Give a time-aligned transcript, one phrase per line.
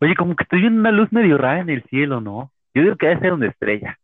[0.00, 2.50] Oye, como que estoy viendo una luz medio rara en el cielo, ¿no?
[2.74, 3.98] Yo digo que debe ser una estrella.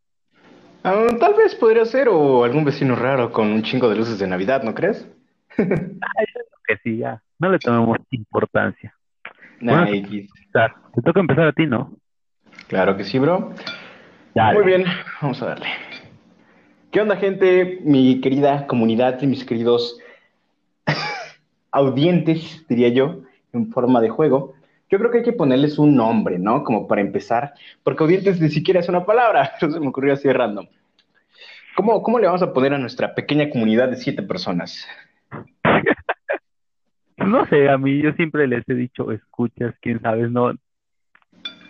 [0.83, 4.27] Ah, tal vez podría ser, o algún vecino raro con un chingo de luces de
[4.27, 5.07] Navidad, ¿no crees?
[5.59, 7.21] Ah, yo creo que sí, ya.
[7.39, 8.95] No le tomemos importancia.
[9.61, 10.09] Nah, Bueno.
[10.95, 11.93] Te toca empezar a ti, ¿no?
[12.69, 13.53] Claro que sí, bro.
[14.35, 14.59] Dale.
[14.59, 14.85] Muy bien,
[15.21, 15.67] vamos a darle.
[16.91, 17.81] ¿Qué onda, gente?
[17.85, 19.99] Mi querida comunidad y mis queridos
[21.73, 23.23] audientes, diría yo,
[23.53, 24.55] en forma de juego.
[24.91, 26.65] Yo creo que hay que ponerles un nombre, ¿no?
[26.65, 30.29] Como para empezar, porque audientes ni siquiera es una palabra, eso se me ocurrió así
[30.29, 30.67] de random.
[31.77, 34.87] ¿Cómo, ¿Cómo le vamos a poner a nuestra pequeña comunidad de siete personas?
[37.17, 40.55] No sé, a mí yo siempre les he dicho, escuchas, quién sabe, no.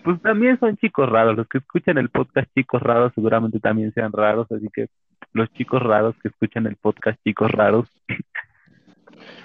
[0.04, 4.12] Pues también son chicos raros, los que escuchan el podcast chicos raros seguramente también sean
[4.12, 4.86] raros, así que
[5.32, 7.90] los chicos raros que escuchan el podcast chicos raros,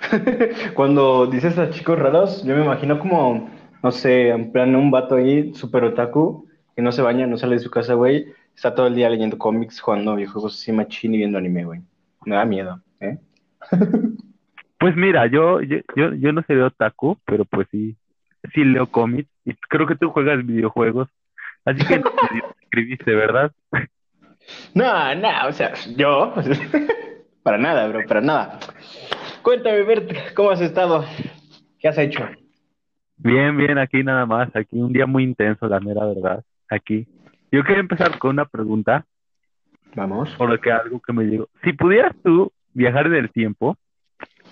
[0.74, 3.50] Cuando dices a chicos raros, yo me imagino como,
[3.86, 7.58] no sé, en plan un vato ahí, super otaku, que no se baña, no sale
[7.58, 11.18] de su casa, güey, está todo el día leyendo cómics, jugando videojuegos así machín y
[11.18, 11.82] viendo anime, güey.
[12.26, 13.20] Me da miedo, ¿eh?
[14.80, 17.96] Pues mira, yo, yo, yo, yo no de otaku, pero pues sí,
[18.54, 21.08] sí leo cómics y creo que tú juegas videojuegos,
[21.64, 22.02] así que
[22.62, 23.52] escribiste, ¿verdad?
[24.74, 26.34] No, no, o sea, yo,
[27.44, 28.60] para nada, bro, para nada.
[29.44, 31.06] Cuéntame, Bert, ¿cómo has estado?
[31.80, 32.28] ¿Qué has hecho?
[33.18, 37.08] Bien, bien, aquí nada más, aquí un día muy intenso, la mera verdad, aquí.
[37.52, 39.06] Yo quería empezar con una pregunta,
[39.96, 40.30] Vamos.
[40.38, 41.48] por lo que algo que me llegó.
[41.64, 43.78] Si pudieras tú viajar en el tiempo,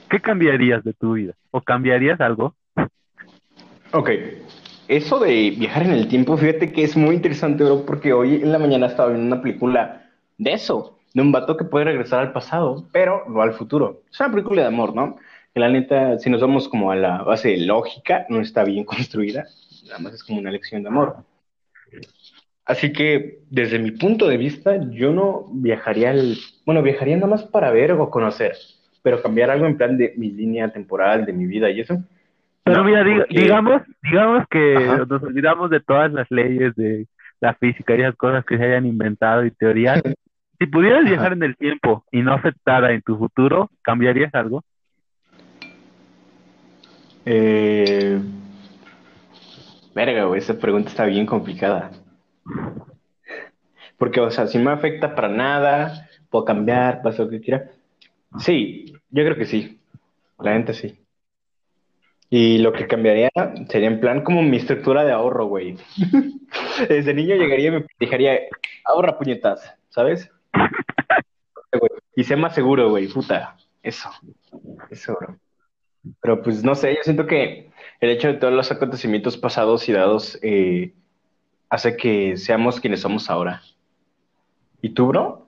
[0.09, 1.33] ¿qué cambiarías de tu vida?
[1.52, 2.55] ¿O cambiarías algo?
[3.92, 4.09] Ok,
[4.88, 8.52] eso de viajar en el tiempo, fíjate que es muy interesante, bro, porque hoy en
[8.52, 12.31] la mañana estaba viendo una película de eso, de un vato que puede regresar al
[12.31, 14.02] pasado, pero no al futuro.
[14.11, 15.17] Es una película de amor, ¿no?
[15.53, 18.83] Que la neta, si nos vamos como a la base de lógica, no está bien
[18.85, 19.45] construida,
[19.85, 21.17] nada más es como una lección de amor.
[22.65, 26.37] Así que, desde mi punto de vista, yo no viajaría al...
[26.65, 28.53] Bueno, viajaría nada más para ver o conocer,
[29.02, 32.02] pero cambiar algo en plan de mi línea temporal, de mi vida y eso.
[32.63, 35.05] Pero no, mira, porque- digamos, digamos que Ajá.
[35.05, 37.05] nos olvidamos de todas las leyes de
[37.42, 40.02] la física y esas cosas que se hayan inventado y teorías.
[40.59, 41.09] Si pudieras Ajá.
[41.09, 44.63] viajar en el tiempo y no afectara en tu futuro, ¿cambiarías algo?
[47.26, 48.20] Eh...
[49.94, 51.92] Verga, güey, esa pregunta está bien complicada.
[53.98, 57.70] Porque, o sea, si me afecta para nada, puedo cambiar, pasa lo que quiera.
[58.39, 59.80] Sí, yo creo que sí.
[60.39, 61.00] La gente sí.
[62.30, 63.30] Y lo que cambiaría
[63.70, 65.78] sería en plan como mi estructura de ahorro, güey.
[66.90, 68.40] Desde niño llegaría y me dejaría,
[68.86, 70.30] ahorra puñetas, ¿sabes?
[72.16, 73.58] Y sé más seguro, güey, puta.
[73.82, 74.08] Eso.
[74.92, 75.40] Eso, bro.
[76.21, 77.69] Pero pues no sé, yo siento que
[78.02, 80.93] el hecho de todos los acontecimientos pasados y dados eh,
[81.69, 83.61] hace que seamos quienes somos ahora.
[84.81, 85.47] ¿Y tú, bro?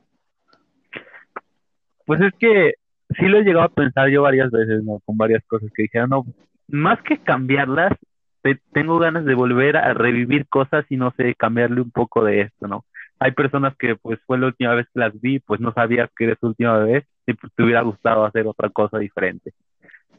[2.05, 2.73] Pues es que
[3.17, 4.99] sí lo he llegado a pensar yo varias veces, ¿no?
[5.05, 6.25] Con varias cosas que dijeron, no,
[6.67, 7.94] más que cambiarlas,
[8.41, 12.41] te- tengo ganas de volver a revivir cosas y no sé, cambiarle un poco de
[12.41, 12.85] esto, ¿no?
[13.19, 16.25] Hay personas que pues fue la última vez que las vi, pues no sabías que
[16.25, 19.53] era su última vez y pues, te hubiera gustado hacer otra cosa diferente.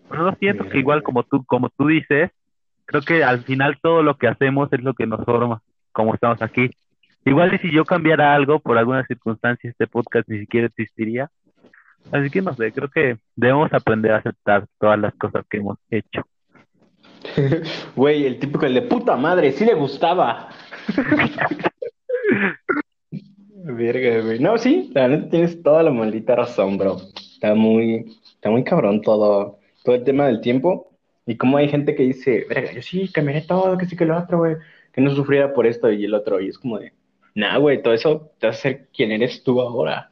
[0.08, 2.30] Pero no siento que igual como tú, como tú dices,
[2.84, 5.62] creo que al final todo lo que hacemos es lo que nos forma,
[5.92, 6.70] como estamos aquí.
[7.24, 11.28] Igual y si yo cambiara algo por alguna circunstancia, este podcast ni siquiera existiría.
[12.12, 15.78] Así que no sé, creo que debemos aprender a aceptar todas las cosas que hemos
[15.90, 16.22] hecho.
[17.96, 20.50] Güey, el típico, el de puta madre, sí le gustaba.
[23.64, 24.38] Verga, güey.
[24.38, 26.98] No, sí, la neta tienes toda la maldita razón, bro.
[27.16, 29.55] Está muy, está muy cabrón todo,
[29.86, 30.90] todo el tema del tiempo.
[31.26, 34.18] Y como hay gente que dice, verga, yo sí cambiaré todo, que sí que lo
[34.18, 34.56] otro, güey.
[34.92, 36.40] Que no sufriera por esto y el otro.
[36.40, 36.92] Y es como de,
[37.34, 40.10] nah, güey, todo eso te hace ser quien eres tú ahora.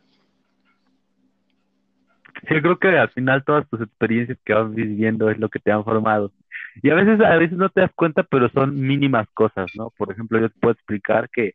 [2.48, 5.72] Yo creo que al final todas tus experiencias que vas viviendo es lo que te
[5.72, 6.30] han formado.
[6.82, 9.90] Y a veces, a veces no te das cuenta, pero son mínimas cosas, ¿no?
[9.96, 11.54] Por ejemplo, yo te puedo explicar que,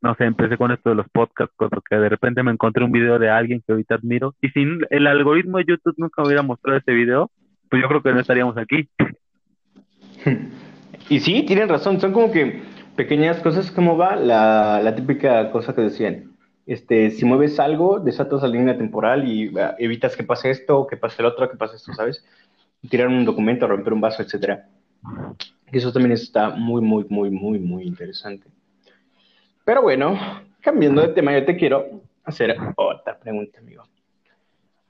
[0.00, 3.18] no sé, empecé con esto de los podcasts porque de repente me encontré un video
[3.18, 6.78] de alguien que ahorita admiro y si el algoritmo de YouTube nunca me hubiera mostrado
[6.78, 7.30] ese video,
[7.70, 8.88] pues yo creo que no estaríamos aquí.
[11.10, 12.60] Y sí, tienen razón, son como que
[12.94, 16.36] pequeñas cosas como va la, la típica cosa que decían.
[16.66, 20.98] Este, si mueves algo, desatas la línea temporal y uh, evitas que pase esto, que
[20.98, 22.22] pase el otro, que pase esto, ¿sabes?
[22.90, 24.68] Tirar un documento, romper un vaso, etcétera.
[25.72, 28.48] Eso también está muy, muy, muy, muy, muy interesante.
[29.64, 30.18] Pero bueno,
[30.60, 33.84] cambiando de tema, yo te quiero hacer otra pregunta, amigo.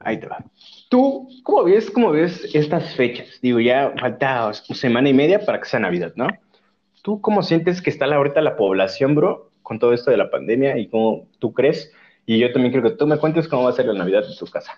[0.00, 0.45] Ahí te va.
[0.89, 3.39] ¿Tú cómo ves, cómo ves estas fechas?
[3.43, 6.29] Digo, ya falta semana y media para que sea Navidad, ¿no?
[7.09, 10.77] ¿tú cómo sientes que está ahorita la población, bro, con todo esto de la pandemia
[10.77, 11.91] y cómo tú crees?
[12.27, 14.37] Y yo también quiero que tú me cuentes cómo va a ser la Navidad en
[14.37, 14.73] tu casa.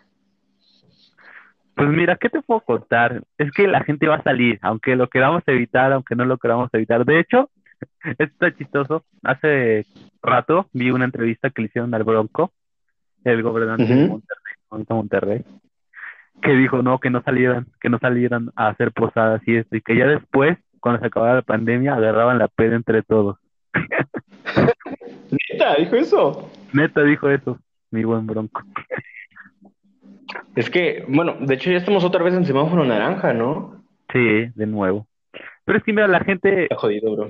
[1.74, 3.22] Pues mira, ¿qué te puedo contar?
[3.36, 6.68] Es que la gente va a salir, aunque lo queramos evitar, aunque no lo queramos
[6.72, 7.04] evitar.
[7.04, 7.50] De hecho,
[8.04, 9.04] esto está chistoso.
[9.24, 9.86] Hace
[10.22, 12.52] rato vi una entrevista que le hicieron al Bronco,
[13.24, 14.39] el gobernante de Monterrey,
[14.70, 15.44] Monterrey,
[16.42, 19.82] que dijo no, que no salieran, que no salieran a hacer posadas y esto, y
[19.82, 23.38] que ya después, cuando se acabara la pandemia, agarraban la peda entre todos.
[25.52, 26.50] Neta, dijo eso.
[26.72, 27.58] Neta dijo eso,
[27.90, 28.62] mi buen Bronco.
[30.54, 33.84] Es que, bueno, de hecho ya estamos otra vez en semáforo naranja, ¿no?
[34.12, 35.06] Sí, de nuevo.
[35.64, 36.64] Pero es que mira, la gente...
[36.64, 37.28] Está jodido, bro.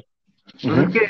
[0.62, 1.00] Pues es que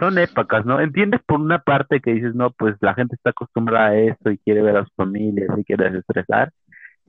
[0.00, 0.80] son épocas, ¿no?
[0.80, 4.38] Entiendes por una parte que dices, no, pues la gente está acostumbrada a esto y
[4.38, 6.52] quiere ver a sus familias y quiere desestresar.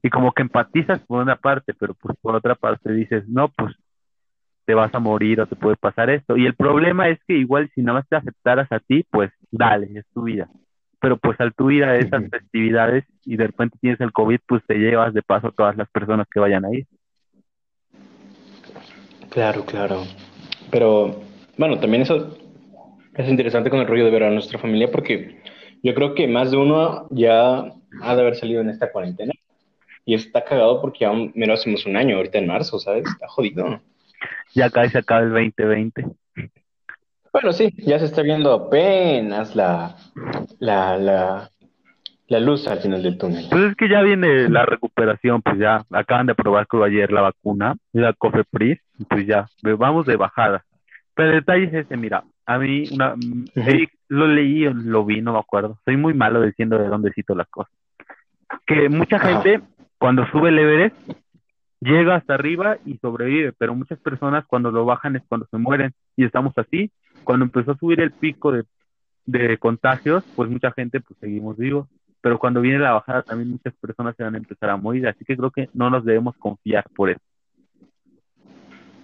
[0.03, 3.75] Y como que empatizas por una parte, pero pues por otra parte dices, no, pues
[4.65, 6.37] te vas a morir o te puede pasar esto.
[6.37, 9.89] Y el problema es que igual si nada más te aceptaras a ti, pues dale,
[9.95, 10.49] es tu vida.
[10.99, 14.63] Pero pues al tu ir a esas festividades y de repente tienes el COVID, pues
[14.67, 16.85] te llevas de paso a todas las personas que vayan a ir.
[19.29, 20.03] Claro, claro.
[20.69, 21.21] Pero
[21.57, 22.37] bueno, también eso
[23.15, 25.41] es interesante con el rollo de ver a nuestra familia porque
[25.83, 27.59] yo creo que más de uno ya
[28.01, 29.33] ha de haber salido en esta cuarentena.
[30.03, 33.05] Y está cagado porque aún menos hacemos un año, ahorita en marzo, ¿sabes?
[33.05, 33.79] Está jodido.
[34.53, 36.05] Ya casi se acaba el 2020.
[37.31, 39.95] Bueno, sí, ya se está viendo apenas la,
[40.59, 41.51] la, la,
[42.27, 43.45] la luz al final del túnel.
[43.49, 47.21] Pues es que ya viene la recuperación, pues ya acaban de probar creo ayer la
[47.21, 50.65] vacuna, la Cofepris, pues ya, vamos de bajada.
[51.13, 53.15] Pero el detalle es ese, mira, a mí una,
[54.09, 55.79] lo leí o lo vi, no me acuerdo.
[55.85, 57.73] Soy muy malo diciendo de dónde cito las cosas.
[58.65, 59.61] Que mucha gente,
[59.97, 60.95] cuando sube el Everest,
[61.79, 65.93] llega hasta arriba y sobrevive, pero muchas personas cuando lo bajan es cuando se mueren.
[66.15, 66.91] Y estamos así.
[67.23, 68.63] Cuando empezó a subir el pico de,
[69.25, 71.87] de contagios, pues mucha gente, pues seguimos vivos.
[72.21, 75.07] Pero cuando viene la bajada, también muchas personas se van a empezar a morir.
[75.07, 77.21] Así que creo que no nos debemos confiar por eso.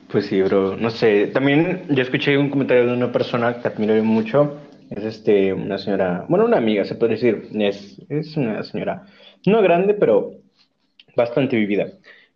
[0.09, 0.77] Pues sí, bro.
[0.77, 1.27] No sé.
[1.27, 4.57] También yo escuché un comentario de una persona que admiro mucho.
[4.89, 7.49] Es este, una señora, bueno, una amiga, se puede decir.
[7.53, 9.05] Es, es una señora
[9.45, 10.31] no grande, pero
[11.15, 11.87] bastante vivida.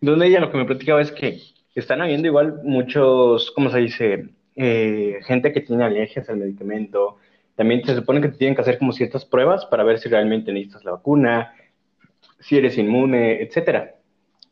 [0.01, 1.39] Donde ella lo que me platicaba es que
[1.75, 4.29] están habiendo igual muchos, ¿cómo se dice?
[4.55, 7.17] Eh, gente que tiene alergias al medicamento.
[7.55, 10.83] También se supone que tienen que hacer como ciertas pruebas para ver si realmente necesitas
[10.83, 11.53] la vacuna,
[12.39, 13.95] si eres inmune, etcétera.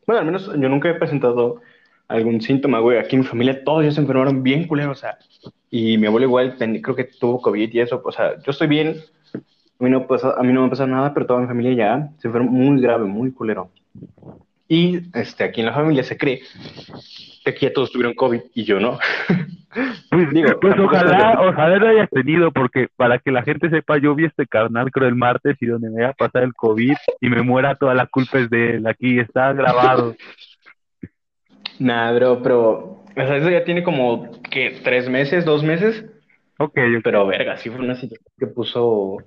[0.05, 1.61] Bueno, al menos yo nunca he presentado
[2.09, 2.97] algún síntoma, güey.
[2.97, 5.17] Aquí en mi familia todos ya se enfermaron bien culero, o sea,
[5.71, 8.95] y mi abuelo igual creo que tuvo COVID y eso, o sea, yo estoy bien,
[9.33, 12.27] a mí no, a mí no me pasa nada, pero toda mi familia ya se
[12.27, 13.69] enfermó muy grave, muy culero.
[14.67, 16.41] Y este, aquí en la familia se cree
[17.43, 18.99] que aquí ya todos tuvieron COVID y yo no.
[20.09, 24.15] Pues, Digo, pues ojalá, ojalá lo hayas tenido, porque para que la gente sepa, yo
[24.15, 27.29] vi este carnal creo el martes y donde me iba a pasar el COVID y
[27.29, 28.87] me muera toda la culpa es de él.
[28.87, 30.15] Aquí está grabado.
[31.79, 34.79] Nah, bro, pero, o sea, eso ya tiene como, ¿qué?
[34.83, 35.45] ¿Tres meses?
[35.45, 36.05] ¿Dos meses?
[36.59, 39.17] Ok, Pero, verga, sí fue una situación que puso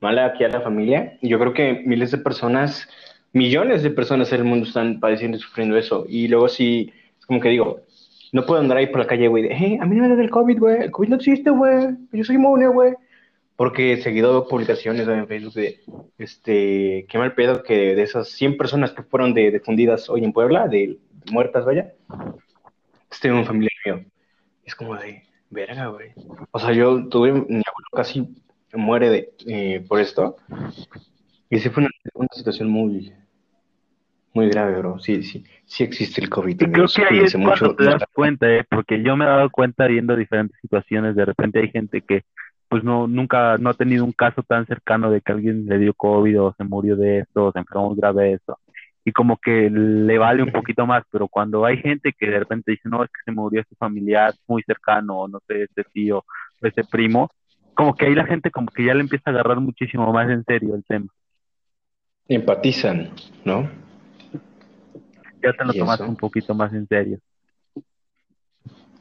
[0.00, 1.16] mala aquí a la familia.
[1.22, 2.88] Y yo creo que miles de personas,
[3.32, 6.04] millones de personas en el mundo están padeciendo y sufriendo eso.
[6.08, 7.82] Y luego sí, es como que digo,
[8.32, 10.22] no puedo andar ahí por la calle, güey, de, hey, a mí no me da
[10.22, 12.94] el COVID, güey, el COVID no existe, güey, yo soy inmune, güey.
[13.54, 15.80] Porque seguido publicaciones en Facebook de,
[16.18, 20.32] este, qué mal pedo que de esas 100 personas que fueron de, difundidas hoy en
[20.32, 20.98] Puebla, de
[21.30, 21.92] muertas, vaya,
[23.10, 24.04] este un familiar mío.
[24.64, 26.12] Es como de, verga, güey.
[26.50, 28.34] O sea, yo tuve, mi abuelo casi
[28.72, 30.36] muere de, eh, por esto.
[31.50, 33.12] Y sí fue una, situación muy,
[34.32, 34.98] muy grave, bro.
[34.98, 36.56] Sí, sí, sí existe el COVID.
[36.56, 38.64] Creo que ahí es cuando te das cuenta, ¿eh?
[38.68, 41.14] porque yo me he dado cuenta viendo diferentes situaciones.
[41.14, 42.24] De repente hay gente que,
[42.68, 45.92] pues no, nunca, no ha tenido un caso tan cercano de que alguien le dio
[45.92, 48.58] COVID o se murió de esto, o se enfermó muy grave de esto
[49.04, 52.70] y como que le vale un poquito más, pero cuando hay gente que de repente
[52.70, 56.66] dice, no, es que se murió este familiar muy cercano, no sé, este tío, o
[56.66, 57.30] este primo,
[57.74, 60.44] como que ahí la gente como que ya le empieza a agarrar muchísimo más en
[60.44, 61.06] serio el tema.
[62.28, 63.10] Empatizan,
[63.44, 63.68] ¿no?
[65.42, 67.18] Ya te lo tomas un poquito más en serio.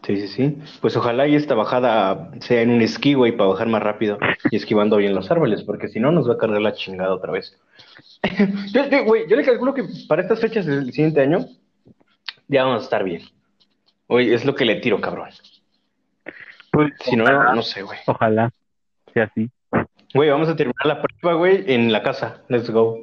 [0.04, 0.58] Sí, sí, sí.
[0.82, 4.18] Pues ojalá y esta bajada sea en un esquí, güey, para bajar más rápido
[4.50, 7.32] y esquivando bien los árboles, porque si no nos va a cargar la chingada otra
[7.32, 7.56] vez.
[8.74, 8.86] Yo,
[9.28, 11.46] yo, le calculo que para estas fechas del siguiente año
[12.48, 13.22] ya vamos a estar bien.
[14.08, 15.30] Oye, es lo que le tiro, cabrón.
[16.72, 18.00] Pues si no, no sé, güey.
[18.08, 18.52] Ojalá
[19.14, 19.50] sea así.
[20.14, 22.44] Güey, vamos a terminar la prueba, güey, en la casa.
[22.50, 22.98] Let's go.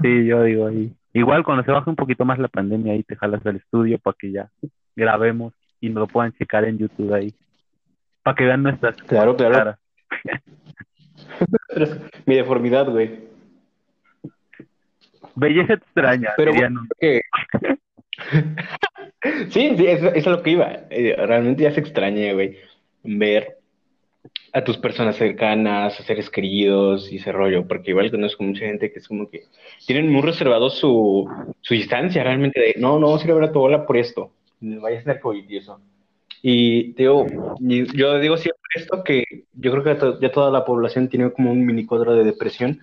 [0.00, 0.92] Sí, yo digo ahí.
[1.12, 4.16] Igual cuando se baje un poquito más la pandemia, ahí te jalas al estudio para
[4.18, 4.50] que ya
[4.96, 7.34] grabemos y nos lo puedan checar en YouTube ahí.
[8.22, 9.54] Para que vean nuestras Claro, claro.
[9.54, 9.78] caras.
[12.26, 13.31] Mi deformidad, güey.
[15.34, 17.20] Belleza extraña, Pero bueno, que...
[19.50, 20.80] sí, sí, eso, eso es lo que iba.
[20.90, 22.56] Eh, realmente ya se extraña, güey,
[23.02, 23.58] ver
[24.52, 28.92] a tus personas cercanas, a seres queridos y ese rollo, porque igual conozco mucha gente
[28.92, 29.44] que es como que
[29.86, 31.28] tienen muy reservado su,
[31.60, 33.96] su distancia realmente de, no, no vamos a ir a ver a tu abuela por
[33.96, 35.80] esto, vaya a COVID y eso.
[36.42, 37.26] Y te digo,
[37.60, 39.24] yo digo siempre esto, que
[39.54, 42.80] yo creo que to- ya toda la población tiene como un mini cuadro de depresión,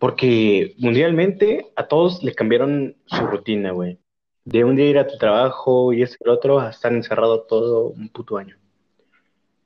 [0.00, 3.98] porque mundialmente a todos le cambiaron su rutina, güey.
[4.46, 7.90] De un día ir a tu trabajo y ese el otro a estar encerrado todo
[7.90, 8.56] un puto año.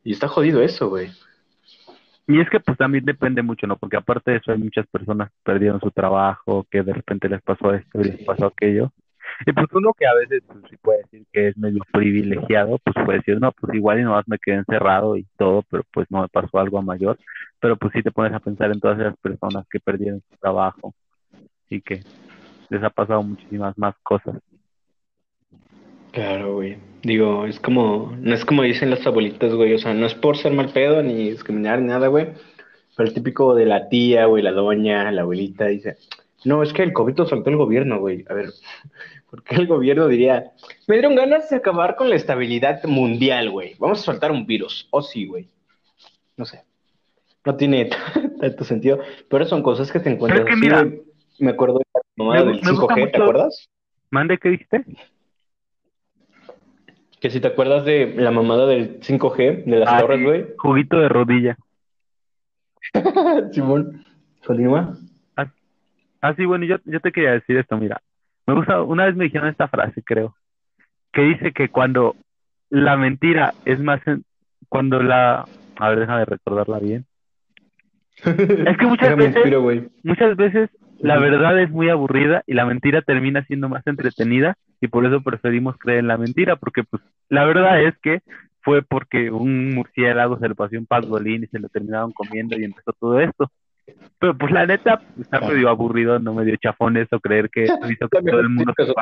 [0.02, 1.08] Y está jodido eso, güey.
[2.26, 3.76] Y es que pues también depende mucho, ¿no?
[3.76, 7.40] Porque aparte de eso hay muchas personas que perdieron su trabajo, que de repente les
[7.40, 8.92] pasó esto y les pasó aquello.
[9.46, 13.18] Y pues uno que a veces pues, puede decir que es medio privilegiado, pues puede
[13.18, 16.28] decir, no, pues igual y nomás me quedé encerrado y todo, pero pues no me
[16.28, 17.18] pasó algo a mayor.
[17.60, 20.94] Pero pues sí te pones a pensar en todas esas personas que perdieron su trabajo
[21.68, 22.00] y que
[22.70, 24.36] les ha pasado muchísimas más cosas.
[26.12, 26.76] Claro, güey.
[27.02, 29.74] Digo, es como, no es como dicen las abuelitas, güey.
[29.74, 32.28] O sea, no es por ser mal pedo ni discriminar ni nada, güey.
[32.96, 35.96] Pero el típico de la tía, güey, la doña, la abuelita dice,
[36.44, 38.24] no, es que el COVID lo soltó el gobierno, güey.
[38.28, 38.50] A ver,
[39.34, 40.52] ¿por qué el gobierno diría,
[40.86, 43.74] me dieron ganas de acabar con la estabilidad mundial, güey?
[43.80, 44.86] Vamos a soltar un virus.
[44.92, 45.48] Oh, sí, güey.
[46.36, 46.62] No sé.
[47.44, 47.90] No tiene
[48.40, 49.00] tanto sentido.
[49.28, 50.88] Pero son cosas que te encuentras que mira.
[51.40, 53.68] Me acuerdo de la mamada del me gusta 5G, ¿te acuerdas?
[54.10, 54.84] ¿Mande qué dijiste?
[57.18, 60.46] Que si te acuerdas de la mamada del 5G, de las Ah, torres, güey.
[60.58, 61.56] Juguito de rodilla.
[63.52, 64.04] Simón,
[64.46, 64.96] continúa.
[66.20, 68.00] Ah, sí, bueno, yo, yo te quería decir esto, mira.
[68.46, 70.34] Me gusta, una vez me dijeron esta frase, creo,
[71.12, 72.14] que dice que cuando
[72.70, 74.24] la mentira es más, en-
[74.68, 75.46] cuando la,
[75.76, 77.06] a ver, déjame recordarla bien.
[78.24, 79.62] Es que muchas veces- inspiro.
[80.02, 80.70] Muchas veces
[81.00, 85.20] la verdad es muy aburrida y la mentira termina siendo más entretenida y por eso
[85.22, 88.20] preferimos creer en la mentira, porque pues la verdad es que
[88.60, 92.64] fue porque un murciélago se le pasó un pangolín y se lo terminaron comiendo y
[92.64, 93.50] empezó todo esto.
[94.18, 95.54] Pero pues la neta está Claro.
[95.54, 97.66] medio aburrido, no medio chafón eso, creer que
[98.10, 98.92] todo el mundo se.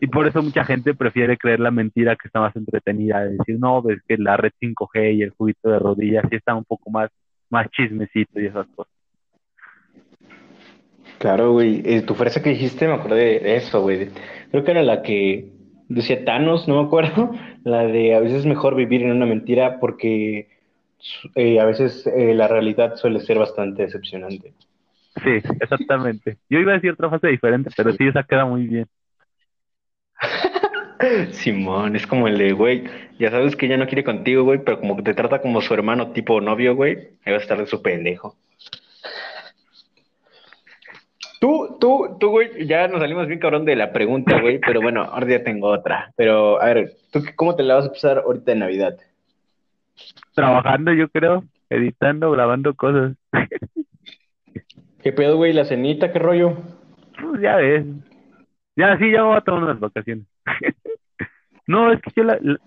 [0.00, 3.58] Y por eso mucha gente prefiere creer la mentira que está más entretenida, de decir,
[3.58, 6.90] no, ves que la red 5G y el juguito de rodillas sí está un poco
[6.90, 7.10] más,
[7.48, 8.92] más chismecito y esas cosas.
[11.18, 11.82] Claro, güey.
[11.84, 14.08] Eh, tu frase que dijiste, me acordé de, de eso, güey.
[14.50, 15.52] Creo que era la que
[15.88, 17.32] decía Thanos, no me acuerdo.
[17.64, 20.48] La de a veces es mejor vivir en una mentira porque
[21.34, 24.52] eh, a veces eh, la realidad suele ser bastante decepcionante.
[25.22, 26.38] Sí, exactamente.
[26.48, 28.86] Yo iba a decir otra frase diferente, pero sí, esa queda muy bien.
[31.32, 32.84] Simón, es como el de, güey,
[33.18, 35.74] ya sabes que ella no quiere contigo, güey, pero como que te trata como su
[35.74, 38.36] hermano tipo novio, güey, ahí vas a estar de su pendejo.
[41.40, 45.04] Tú, tú, tú, güey, ya nos salimos bien cabrón de la pregunta, güey, pero bueno,
[45.04, 46.12] ahora ya tengo otra.
[46.14, 48.98] Pero, a ver, ¿tú cómo te la vas a pasar ahorita en Navidad?
[50.34, 53.16] Trabajando, yo creo, editando, grabando cosas.
[55.02, 55.52] ¿Qué pedo, güey?
[55.52, 56.12] ¿La cenita?
[56.12, 56.56] ¿Qué rollo?
[57.20, 57.86] Pues ya ves.
[58.76, 60.26] Ya, sí, ya voy a tomar unas vacaciones.
[61.66, 62.58] No, es que yo, la, la-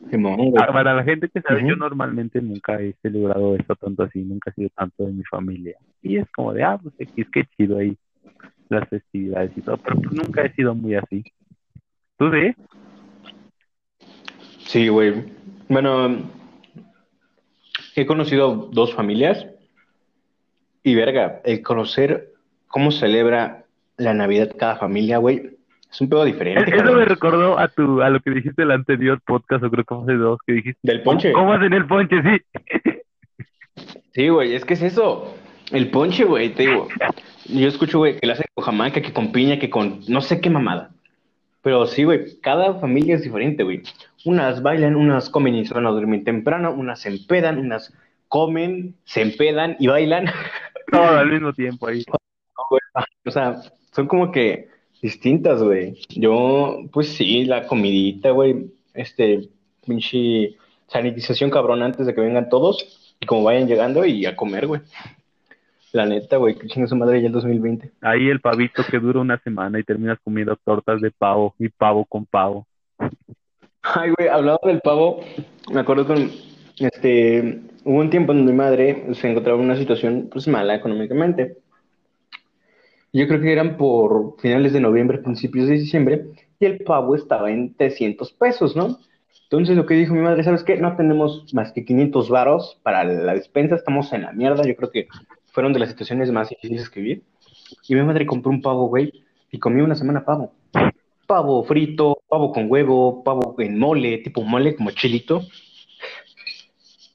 [0.61, 4.49] ah, para la gente que sabe, yo normalmente nunca he celebrado esto tanto así, nunca
[4.51, 5.75] he sido tanto de mi familia.
[6.01, 7.97] Y es como de, ah, pues es que chido ahí
[8.69, 11.21] las festividades y todo, pero pues nunca he sido muy así.
[12.17, 12.55] ¿Tú sí?
[14.59, 15.25] Sí, güey.
[15.67, 16.21] Bueno,
[18.01, 19.45] he conocido dos familias
[20.83, 22.29] y verga, el conocer
[22.67, 23.65] cómo celebra
[23.97, 25.51] la Navidad cada familia, güey,
[25.91, 26.61] es un pedo diferente.
[26.63, 26.99] Es- Eso cabrón.
[26.99, 29.95] me recordó a tu, a lo que dijiste en el anterior podcast, o creo que
[29.95, 31.31] fue hace dos, que dijiste, Del ponche.
[31.31, 32.15] ¿cómo hacen el ponche?
[32.23, 32.91] Sí.
[34.13, 35.35] Sí, güey, es que es eso.
[35.71, 36.87] El ponche, güey, te digo.
[37.45, 40.39] Yo escucho, güey, que lo hacen con jamaica, que con piña, que con no sé
[40.41, 40.91] qué mamada.
[41.63, 43.81] Pero sí, güey, cada familia es diferente, güey.
[44.25, 47.93] Unas bailan, unas comen y se van a dormir temprano, unas se empedan, unas
[48.27, 50.25] comen, se empedan y bailan.
[50.91, 52.03] Todo al mismo tiempo ahí.
[53.25, 54.67] O sea, son como que
[55.01, 55.97] distintas, güey.
[56.09, 58.69] Yo, pues sí, la comidita, güey.
[58.93, 59.49] Este,
[59.85, 63.15] pinche sanitización cabrón antes de que vengan todos.
[63.21, 64.81] Y como vayan llegando y a comer, güey.
[65.93, 67.91] La neta, güey, que chinga su madre ya el 2020.
[68.01, 72.03] Ahí el pavito que dura una semana y terminas comiendo tortas de pavo y pavo
[72.05, 72.65] con pavo.
[73.83, 75.23] Ay, güey, hablando del pavo,
[75.71, 76.31] me acuerdo con,
[76.79, 80.73] este, hubo un tiempo en donde mi madre se encontraba en una situación, pues, mala
[80.73, 81.57] económicamente.
[83.11, 86.25] Yo creo que eran por finales de noviembre, principios de diciembre,
[86.59, 88.97] y el pavo estaba en 300 pesos, ¿no?
[89.43, 90.75] Entonces lo que dijo mi madre, ¿sabes qué?
[90.77, 94.89] No tenemos más que 500 varos para la despensa, estamos en la mierda, yo creo
[94.89, 95.07] que
[95.53, 97.21] fueron de las situaciones más difíciles que.
[97.87, 100.51] Y mi madre compró un pavo, güey, y comí una semana pavo.
[101.25, 105.41] Pavo frito, pavo con huevo, pavo en mole, tipo mole, como chilito.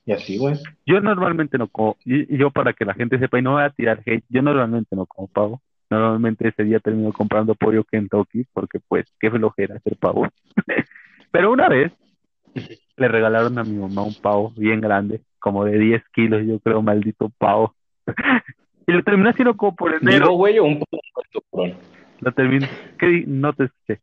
[0.07, 0.55] Y así, güey.
[0.87, 3.71] Yo normalmente no como, y yo para que la gente sepa y no voy a
[3.71, 5.61] tirar hate, yo normalmente no como pavo.
[5.91, 10.27] Normalmente ese día termino comprando pollo Kentucky porque pues qué flojera hacer pavo.
[11.31, 11.93] Pero una vez
[12.97, 16.83] le regalaron a mi mamá un pavo bien grande, como de 10 kilos, yo creo,
[16.83, 17.75] maldito pavo.
[18.87, 20.27] Y lo terminé haciendo como por enero.
[20.27, 21.73] ¿Vivo, güey, o un pavo?
[22.21, 22.69] Lo terminé.
[22.99, 23.25] ¿Qué?
[23.27, 24.01] No te escuché.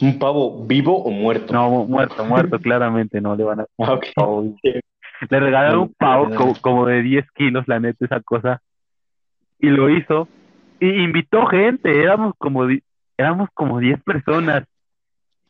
[0.00, 1.52] ¿Un pavo vivo o muerto?
[1.52, 4.06] No, mu- muerto, muerto, claramente no le van a Ah, ok.
[4.14, 4.54] pavo.
[4.62, 8.60] Le regalaron un pavo como, como de 10 kilos, la neta, esa cosa.
[9.58, 10.28] Y lo hizo.
[10.80, 12.64] Y invitó gente, éramos como,
[13.16, 14.64] éramos como 10 personas.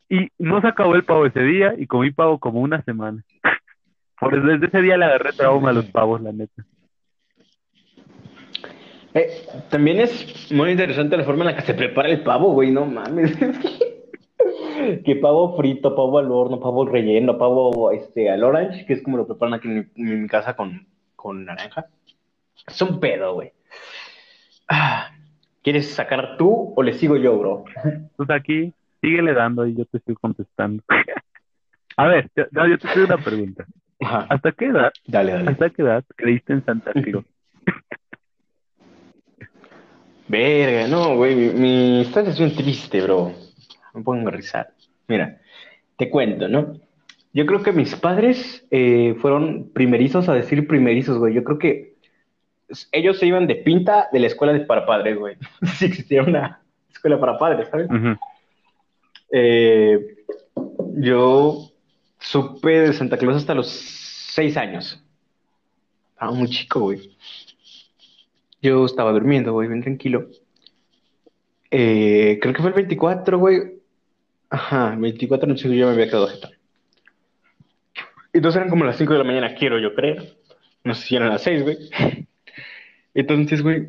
[0.09, 3.23] Y no se acabó el pavo ese día y comí pavo como una semana.
[4.21, 6.65] Por eso desde ese día le agarré trauma a los pavos, la neta.
[9.15, 12.71] Eh, también es muy interesante la forma en la que se prepara el pavo, güey,
[12.71, 13.37] no mames.
[15.05, 19.17] que pavo frito, pavo al horno, pavo relleno, pavo este, al orange, que es como
[19.17, 21.87] lo preparan aquí en mi, en mi casa con, con naranja.
[22.67, 23.53] Es un pedo, güey.
[24.69, 25.11] Ah,
[25.63, 27.65] ¿Quieres sacar tú o le sigo yo, bro?
[28.17, 30.83] Pues aquí, síguele dando y yo te estoy contestando.
[31.97, 33.67] A ver, yo, yo te estoy una pregunta.
[34.01, 34.27] Ajá.
[34.29, 35.51] ¿Hasta qué edad, Dale, dale.
[35.51, 37.25] hasta qué edad creíste en Santa Claus?
[40.29, 43.33] Verga, no, güey, mi, mi historia es bien triste, bro.
[43.95, 44.69] Me pongo a risar.
[45.09, 45.41] Mira,
[45.97, 46.75] te cuento, ¿no?
[47.33, 51.35] Yo creo que mis padres eh, fueron primerizos a decir primerizos, güey.
[51.35, 51.95] Yo creo que
[52.93, 55.37] ellos se iban de pinta de la escuela de para padres, güey.
[55.77, 57.89] Si existía una escuela para padres, ¿sabes?
[59.33, 59.99] Eh,
[60.97, 61.71] yo
[62.29, 65.03] supe de Santa Claus hasta los seis años.
[66.11, 67.17] Estaba muy chico, güey.
[68.61, 70.29] Yo estaba durmiendo, güey, bien tranquilo.
[71.71, 73.81] Eh, creo que fue el 24, güey.
[74.51, 76.51] Ajá, 24 no sé, yo me había quedado jetón.
[78.33, 80.37] Entonces eran como las 5 de la mañana, quiero yo creer.
[80.85, 81.79] No sé si eran las 6, güey.
[83.15, 83.89] Entonces, güey,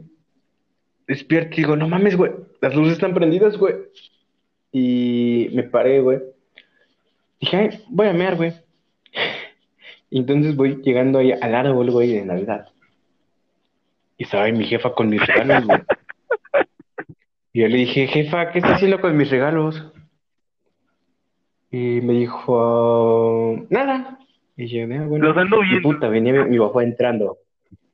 [1.07, 3.75] despierto y digo, no mames, güey, las luces están prendidas, güey.
[4.71, 6.19] Y me paré, güey.
[7.39, 8.53] Dije, "Ay, voy a mear, güey.
[10.09, 12.67] Y entonces voy llegando ahí al árbol, güey, de Navidad.
[14.17, 15.79] Y estaba ahí mi jefa con mis regalos, güey.
[17.51, 19.83] Y yo le dije, jefa, ¿qué está haciendo con mis regalos?
[21.71, 24.19] Y me dijo, nada.
[24.55, 25.25] Y yo, "Ah, bueno.
[25.27, 27.39] Los ando puta, venía mi, mi papá entrando.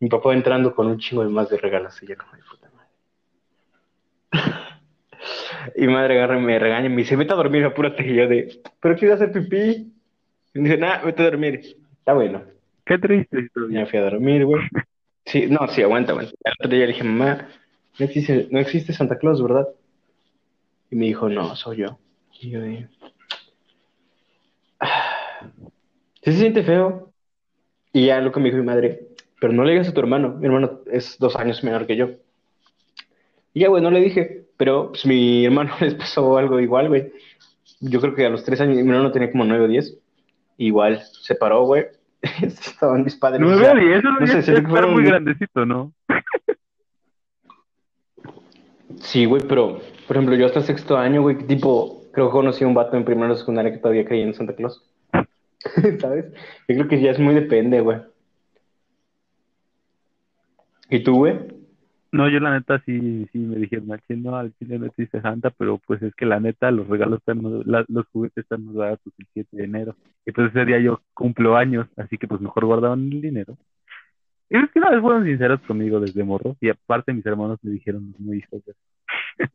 [0.01, 2.01] Mi papá entrando con un chingo de más de regalos.
[2.03, 4.49] Y yo, como, "Ay, puta madre.
[5.75, 8.05] Y madre agarra y me regaña y me dice, vete a dormir, apúrate.
[8.05, 9.91] Y yo de, pero quiero hacer pipí.
[10.53, 11.61] Y me dice, nada, vete a dormir.
[11.99, 12.43] Está bueno.
[12.85, 13.79] Qué triste historia.
[13.81, 14.61] me fui a dormir, güey.
[15.25, 16.31] Sí, no, sí, aguanta, aguanta.
[16.43, 17.47] Al otro día le dije, mamá,
[17.97, 19.67] no existe, no existe Santa Claus, ¿verdad?
[20.91, 21.97] Y me dijo, no, soy yo.
[22.39, 22.87] Y yo de...
[24.79, 25.49] "Ah".
[26.23, 27.11] Sí se siente feo.
[27.93, 29.07] Y ya lo que me dijo mi madre,
[29.39, 30.35] pero no le digas a tu hermano.
[30.39, 32.09] Mi hermano es dos años menor que yo.
[33.55, 34.45] Y ya, güey, no le dije.
[34.57, 37.11] Pero pues mi hermano les pasó algo igual, güey.
[37.79, 39.97] Yo creo que a los tres años, mi hermano tenía como nueve o diez.
[40.57, 41.85] Igual, se paró, güey.
[42.41, 43.41] Estaban mis padres.
[43.41, 45.91] 9 a 10, eso no sé, es estar fueron- muy grandecito, ¿no?
[49.01, 52.67] Sí, güey, pero, por ejemplo, yo hasta sexto año, güey, tipo, creo que conocí a
[52.67, 54.83] un vato en primero de secundaria que todavía creía en Santa Claus.
[55.99, 56.25] ¿Sabes?
[56.67, 57.99] Yo creo que ya es muy depende, güey.
[60.89, 61.35] ¿Y tú, güey?
[62.15, 65.21] No, yo la neta sí, sí me dijeron al chile, no, al chile no existe
[65.21, 68.73] Santa, pero pues es que la neta los regalos están, la- los juguetes están más
[68.75, 69.95] baratos el 7 de enero.
[70.25, 73.57] Y pues ese día yo cumplo años, así que pues mejor guardaban el dinero.
[74.49, 77.71] Y es que una vez fueron sinceros conmigo desde morro, y aparte mis hermanos me
[77.71, 78.61] dijeron muy hijos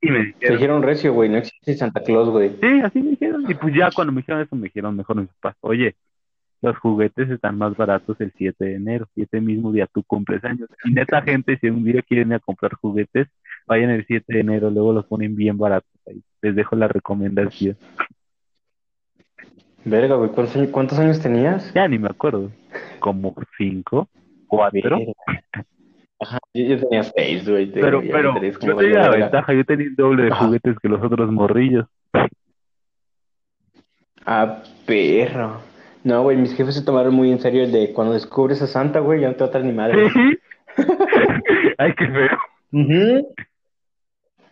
[0.00, 2.50] y me dijeron, dijeron recio, güey, no existe Santa Claus, güey.
[2.60, 3.48] sí, así me dijeron.
[3.48, 5.94] Y pues ya cuando me dijeron eso me dijeron mejor mis papás, oye,
[6.62, 10.42] los juguetes están más baratos el 7 de enero y ese mismo día tú cumples
[10.44, 10.68] años.
[10.84, 13.28] Y neta gente, si un día quieren ir a comprar juguetes,
[13.66, 16.22] vayan el 7 de enero, luego los ponen bien baratos ahí.
[16.40, 17.76] Les dejo la recomendación.
[19.84, 21.74] Verga, güey, ¿cuántos, años- cuántos años tenías?
[21.74, 22.50] Ya ni me acuerdo,
[23.00, 24.08] como cinco,
[24.46, 24.98] cuatro.
[26.20, 27.72] Ajá, yo, tenía seis, güey.
[27.72, 29.24] Pero, pero tres, yo tenía la verga.
[29.26, 31.86] ventaja, yo tenía el doble de juguetes que los otros morrillos.
[34.24, 35.60] Ah, perro.
[36.04, 38.98] No, güey, mis jefes se tomaron muy en serio el de cuando descubres a Santa,
[38.98, 40.10] güey, ya no te tratas ni madre.
[40.10, 40.38] Sí.
[41.78, 43.26] Ay, qué feo.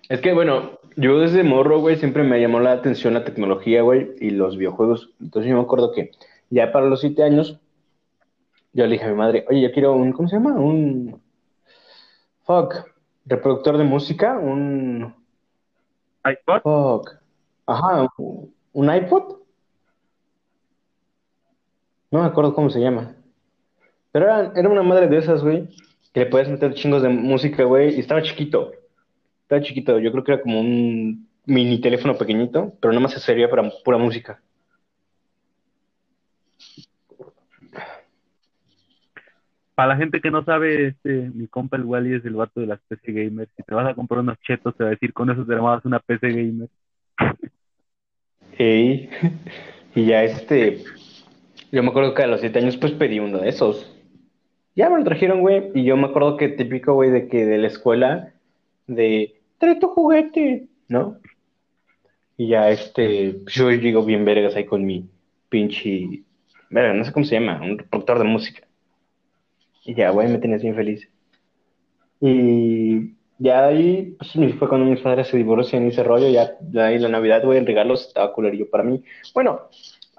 [0.09, 4.11] Es que, bueno, yo desde morro, güey, siempre me llamó la atención la tecnología, güey,
[4.21, 5.11] y los videojuegos.
[5.21, 6.11] Entonces yo me acuerdo que
[6.51, 7.59] ya para los siete años,
[8.73, 10.53] yo le dije a mi madre, oye, yo quiero un, ¿cómo se llama?
[10.53, 11.21] Un,
[12.45, 12.75] fuck,
[13.27, 15.15] reproductor de música, un,
[16.25, 16.61] iPod.
[16.63, 17.11] fuck,
[17.67, 19.40] ajá, un, un iPod.
[22.11, 23.15] No me acuerdo cómo se llama.
[24.13, 25.69] Pero era, era una madre de esas, güey,
[26.13, 28.73] que le podías meter chingos de música, güey, y estaba chiquito.
[29.43, 33.21] Estaba chiquito, yo creo que era como un mini teléfono pequeñito, pero nada más se
[33.21, 34.41] servía para pura música.
[39.75, 42.67] Para la gente que no sabe, este, mi compa el Wally es el vato de
[42.67, 43.51] las PC gamers.
[43.57, 45.85] Si te vas a comprar unos chetos, te va a decir, con eso te armabas
[45.87, 46.69] una PC gamer.
[48.59, 49.09] Ey,
[49.95, 50.85] Y ya este,
[51.73, 53.91] yo me acuerdo que a los siete años pues pedí uno de esos.
[54.77, 57.59] Ya me lo trajeron, güey, y yo me acuerdo que típico, güey, de que de
[57.59, 58.33] la escuela,
[58.87, 61.19] de, trae tu juguete, ¿no?
[62.37, 65.09] Y ya este, pues, yo llego bien vergas ahí con mi
[65.49, 66.23] pinche,
[66.71, 68.67] verga, no sé cómo se llama, un reproductor de música.
[69.85, 71.09] Y ya, güey, me tenías bien feliz.
[72.21, 76.87] Y ya ahí, pues fue cuando mis padres se divorcian y ese rollo, ya, ya
[76.87, 79.03] ahí la Navidad, güey, en regalos estaba culerillo para mí.
[79.35, 79.69] Bueno,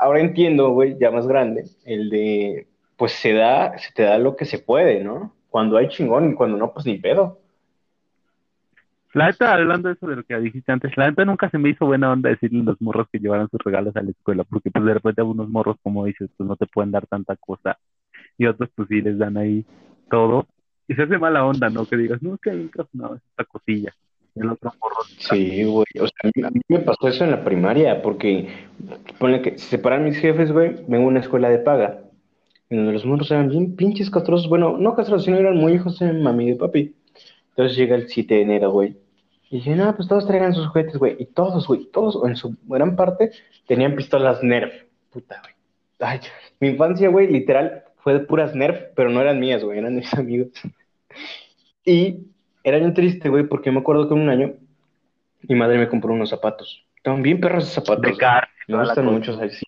[0.02, 4.36] ahora entiendo, güey, ya más grande, el de, pues se da, se te da lo
[4.36, 5.32] que se puede, ¿no?
[5.50, 7.40] Cuando hay chingón y cuando no, pues ni pedo.
[9.14, 11.70] La neta, hablando de eso de lo que dijiste antes, la neta nunca se me
[11.70, 14.72] hizo buena onda decirle a los morros que llevaran sus regalos a la escuela, porque
[14.72, 17.78] pues de repente a unos morros, como dices, pues no te pueden dar tanta cosa,
[18.40, 19.66] y otros pues sí les dan ahí
[20.10, 20.48] todo,
[20.88, 21.86] y se hace mala onda, ¿no?
[21.86, 23.94] Que digas, no, que es esta cosilla,
[24.36, 28.02] el otro morro, Sí, güey, o sea, a mí, me pasó eso en la primaria,
[28.02, 28.48] porque,
[29.20, 32.02] ponle que se separan mis jefes, güey, vengo a una escuela de paga,
[32.70, 36.00] en donde los morros eran bien pinches castrosos, bueno, no castrosos, sino eran muy hijos
[36.00, 36.96] de mami y de papi.
[37.50, 38.98] Entonces llega el 7 de enero, güey.
[39.50, 41.18] Y dije, no, pues todos traigan sus juguetes, güey.
[41.20, 43.32] Y todos, güey, todos, o en su gran parte,
[43.68, 44.74] tenían pistolas Nerf.
[45.12, 45.54] Puta, güey.
[46.00, 46.20] Ay,
[46.62, 50.02] mi infancia, güey, literal, fue de puras Nerf, pero no eran mías, güey, eran de
[50.02, 50.48] mis amigos.
[51.84, 52.28] Y
[52.64, 54.54] era bien triste, güey, porque me acuerdo que un año
[55.44, 56.86] mi madre me compró unos zapatos.
[56.96, 58.18] Estaban bien perros esos zapatos.
[58.18, 59.66] de Me gustan mucho, sí.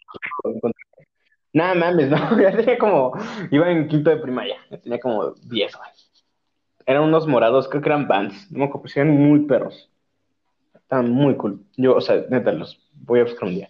[1.54, 3.14] Nada mames, no, ya tenía como,
[3.52, 5.90] iba en quinto de primaria, ya tenía como 10, güey.
[6.86, 9.90] Eran unos morados, creo que eran Vans, no me acuerdo, eran muy perros.
[10.74, 11.64] Estaban muy cool.
[11.78, 13.70] Yo, o sea, neta, los voy a buscar un día.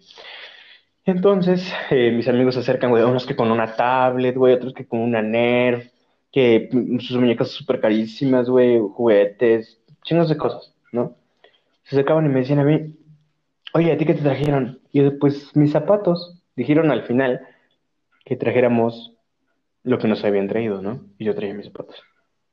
[1.05, 4.88] Entonces, eh, mis amigos se acercan, güey, unos que con una tablet, güey, otros que
[4.88, 5.92] con una Nerf,
[6.34, 6.67] que
[7.00, 11.15] sus muñecas súper carísimas, güey, juguetes, chingos de cosas, ¿no?
[11.84, 12.96] Se acercaban y me decían a mí,
[13.74, 14.80] oye, ¿a ti qué te trajeron?
[14.91, 16.39] Y yo, pues, mis zapatos.
[16.56, 17.48] Dijeron al final
[18.26, 19.13] que trajéramos
[19.84, 21.02] lo que nos habían traído, ¿no?
[21.17, 22.02] Y yo traía mis zapatos.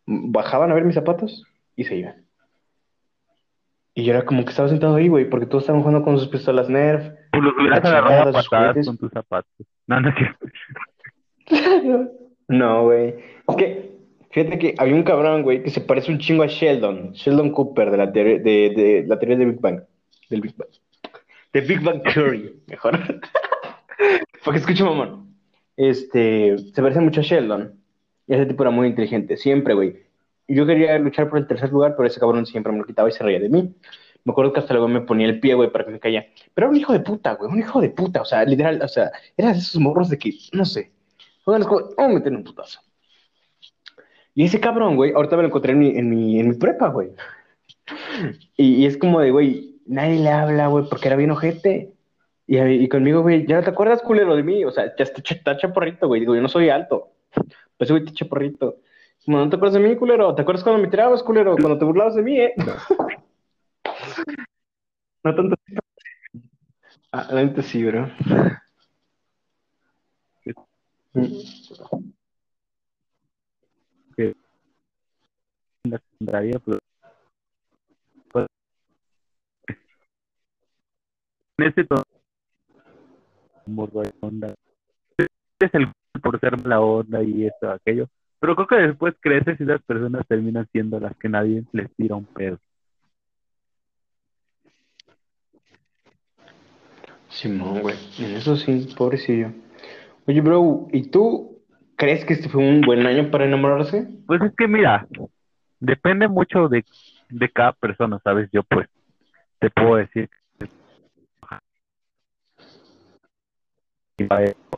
[0.07, 2.27] Bajaban a ver mis zapatos y se iban.
[3.95, 6.29] Y yo era como que estaba sentado ahí, güey, porque todos estaban jugando con sus
[6.29, 7.13] pistolas Nerf.
[7.31, 9.67] pues los hubieras agarrado a patadas con tus zapatos.
[9.87, 10.47] No, no es cierto.
[12.51, 13.15] No, güey.
[13.49, 13.91] Es que,
[14.31, 17.13] fíjate que había un cabrón, güey, que se parece un chingo a Sheldon.
[17.13, 19.83] Sheldon Cooper de la teoría de, de la teoría de Big Bang.
[20.29, 20.69] Del Big Bang.
[21.53, 22.99] De Big Bang Theory, mejor.
[24.45, 25.33] Porque escucha, mamón.
[25.77, 27.81] Este, se parece mucho a Sheldon.
[28.27, 30.03] Y ese tipo era muy inteligente, siempre, güey.
[30.49, 33.09] Y Yo quería luchar por el tercer lugar, pero ese cabrón siempre me lo quitaba
[33.09, 33.77] y se reía de mí.
[34.25, 36.27] Me acuerdo que hasta luego me ponía el pie, güey, para que me cayera.
[36.53, 38.23] Pero era un hijo de puta, güey, un hijo de puta.
[38.23, 40.91] O sea, literal, o sea, era de esos morros de que, no sé.
[41.55, 42.81] A meter un putazo.
[44.35, 46.89] Y ese cabrón, güey, ahorita me lo encontré en mi, en mi, en mi prepa,
[46.89, 47.11] güey.
[48.57, 51.93] Y, y es como de, güey, nadie le habla, güey, porque era bien ojete.
[52.47, 54.65] Y, y conmigo, güey, ¿ya no te acuerdas, culero, de mí?
[54.65, 56.21] O sea, ya está, está chaparrito, güey.
[56.21, 57.13] Digo, yo no soy alto.
[57.77, 58.79] Pues, güey, te chaparrito.
[59.25, 60.35] Como, ¿no te acuerdas de mí, culero?
[60.35, 61.57] ¿Te acuerdas cuando me tirabas, culero?
[61.57, 62.55] Cuando te burlabas de mí, ¿eh?
[65.25, 65.57] No tanto.
[67.13, 68.09] Ah, la sí, bro.
[74.17, 74.35] Que
[75.85, 76.61] la secundaria,
[83.67, 84.55] en de onda.
[85.19, 85.93] Es el
[86.23, 88.09] por ser la onda y esto, aquello.
[88.39, 92.17] Pero creo que después creces y las personas terminan siendo las que nadie les tira
[92.17, 92.59] un pedo.
[97.29, 97.97] Simón, güey.
[98.19, 99.53] En eso sí, pobrecillo.
[100.27, 101.59] Oye, bro, ¿y tú
[101.97, 104.09] crees que este fue un buen año para enamorarse?
[104.27, 105.07] Pues es que mira,
[105.81, 106.85] depende mucho de,
[107.29, 108.49] de cada persona, ¿sabes?
[108.53, 108.89] Yo pues
[109.59, 110.29] te puedo decir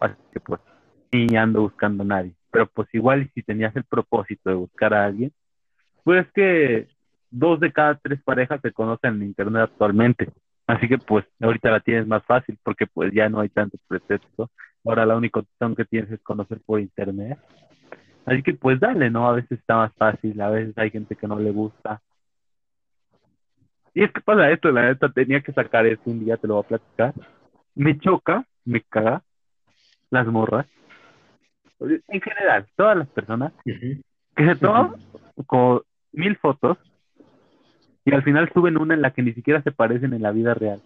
[0.01, 0.61] así que pues
[1.13, 2.35] ni ando buscando a nadie.
[2.51, 5.33] Pero pues igual si tenías el propósito de buscar a alguien,
[6.05, 6.89] Pues que
[7.31, 10.29] dos de cada tres parejas se conocen en internet actualmente.
[10.67, 14.51] Así que pues ahorita la tienes más fácil porque pues ya no hay tanto pretexto.
[14.85, 17.39] Ahora la única opción que tienes es conocer por internet.
[18.25, 19.29] Así que pues dale, ¿no?
[19.29, 22.01] A veces está más fácil, a veces hay gente que no le gusta.
[23.95, 26.55] Y es que pasa esto, la neta tenía que sacar eso un día, te lo
[26.55, 27.15] voy a platicar.
[27.75, 29.23] Me choca, me caga
[30.11, 30.67] las morras.
[31.81, 34.95] En general, todas las personas que se toman
[35.47, 36.79] con mil fotos
[38.05, 40.55] y al final suben una en la que ni siquiera se parecen en la vida
[40.55, 40.81] real.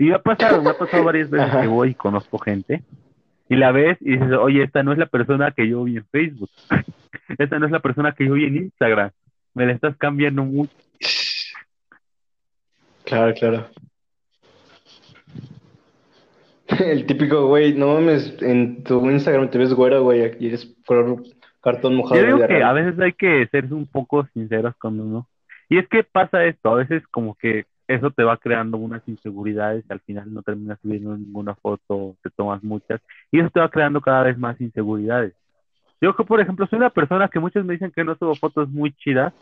[0.00, 2.82] Y ha pasado, me ha pasado varias veces que voy y conozco gente
[3.50, 6.06] y la ves y dices, oye, esta no es la persona que yo vi en
[6.06, 6.48] Facebook,
[7.38, 9.10] esta no es la persona que yo vi en Instagram,
[9.52, 10.72] me la estás cambiando mucho.
[13.04, 13.66] Claro, claro.
[16.78, 21.24] El típico, güey, no mames, en tu Instagram te ves güera, güey, y eres color
[21.60, 22.18] cartón mojado.
[22.22, 25.28] Yo digo que a veces hay que ser un poco sinceros con uno.
[25.68, 29.84] Y es que pasa esto, a veces como que eso te va creando unas inseguridades
[29.88, 33.00] y al final no terminas subiendo ninguna foto, te tomas muchas,
[33.32, 35.34] y eso te va creando cada vez más inseguridades.
[36.00, 38.92] Yo por ejemplo, soy una persona que muchos me dicen que no subo fotos muy
[38.92, 39.34] chidas,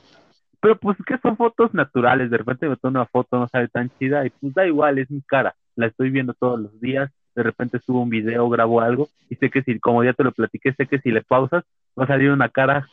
[0.61, 3.91] pero pues que son fotos naturales, de repente me tomo una foto, no sale tan
[3.99, 7.43] chida, y pues da igual, es mi cara, la estoy viendo todos los días, de
[7.43, 10.73] repente subo un video, grabo algo, y sé que si, como ya te lo platiqué,
[10.73, 11.65] sé que si le pausas,
[11.99, 12.89] va a salir una cara,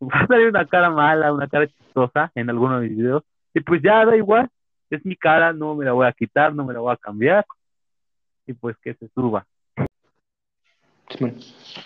[0.02, 3.22] va a salir una cara mala, una cara chistosa en alguno de mis videos,
[3.54, 4.50] y pues ya da igual,
[4.90, 7.44] es mi cara, no me la voy a quitar, no me la voy a cambiar.
[8.46, 9.46] Y pues que se suba.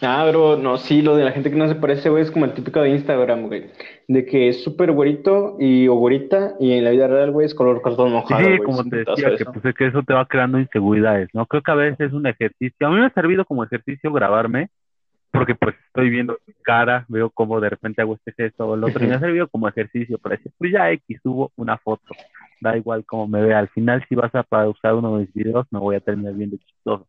[0.01, 2.45] Ah, bro, no, sí, lo de la gente que no se parece, güey, es como
[2.45, 3.71] el típico de Instagram, güey.
[4.07, 7.55] De que es súper güerito y o güerita, y en la vida real, güey, es
[7.55, 8.45] color cartón mojado.
[8.45, 11.47] Sí, como te decía, que, pues, que eso te va creando inseguridades, ¿no?
[11.47, 12.87] Creo que a veces es un ejercicio.
[12.87, 14.71] A mí me ha servido como ejercicio grabarme
[15.31, 18.85] porque pues estoy viendo mi cara, veo cómo de repente hago este gesto o el
[18.85, 22.15] otro, y me ha servido como ejercicio para decir, pues ya X, subo una foto,
[22.61, 25.67] da igual cómo me vea, al final si vas a usar uno de mis videos
[25.71, 27.07] me voy a terminar viendo chistoso.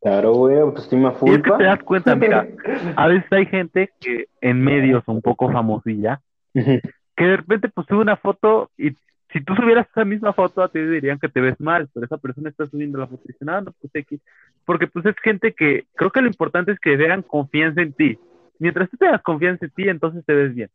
[0.00, 1.30] Claro, güey, autoestima full.
[1.30, 2.46] Y es que te das cuenta, mira,
[2.96, 6.20] a veces hay gente que en medios un poco famosilla,
[6.52, 8.96] que de repente pues sube una foto y
[9.32, 12.18] si tú subieras esa misma foto, a ti dirían que te ves mal, pero esa
[12.18, 14.20] persona está subiendo la foto y dice, no, pues X.
[14.66, 18.18] Porque pues es gente que, creo que lo importante es que vean confianza en ti.
[18.58, 20.68] Mientras tú tengas confianza en ti, entonces te ves bien.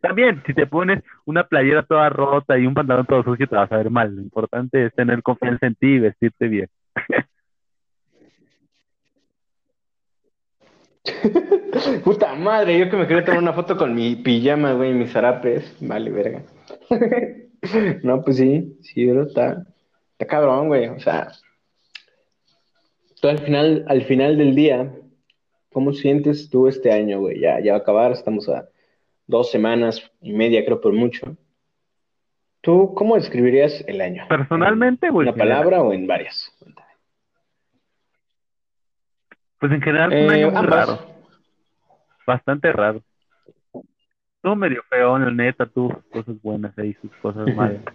[0.00, 3.70] También, si te pones una playera toda rota y un pantalón todo sucio, te vas
[3.72, 4.14] a ver mal.
[4.14, 6.68] Lo importante es tener confianza en ti y vestirte bien.
[12.04, 15.76] Puta madre, yo que me quería tomar una foto con mi pijama, güey, mis zarapes.
[15.80, 16.42] Vale, verga.
[18.02, 19.66] no, pues sí, sí, pero está,
[20.12, 20.88] está cabrón, güey.
[20.88, 21.32] O sea,
[23.20, 24.92] tú al final, al final del día,
[25.72, 27.40] ¿cómo sientes tú este año, güey?
[27.40, 28.68] Ya, ya va a acabar, estamos a
[29.28, 31.36] dos semanas y media, creo, por mucho.
[32.60, 34.26] ¿Tú cómo describirías el año?
[34.28, 35.28] Personalmente, güey.
[35.28, 36.52] ¿En una palabra o en varias?
[39.60, 40.98] Pues en general un año muy raro.
[42.26, 43.02] Bastante raro.
[44.42, 47.82] Tú medio feo, la neta, tú cosas buenas ahí, sus cosas malas.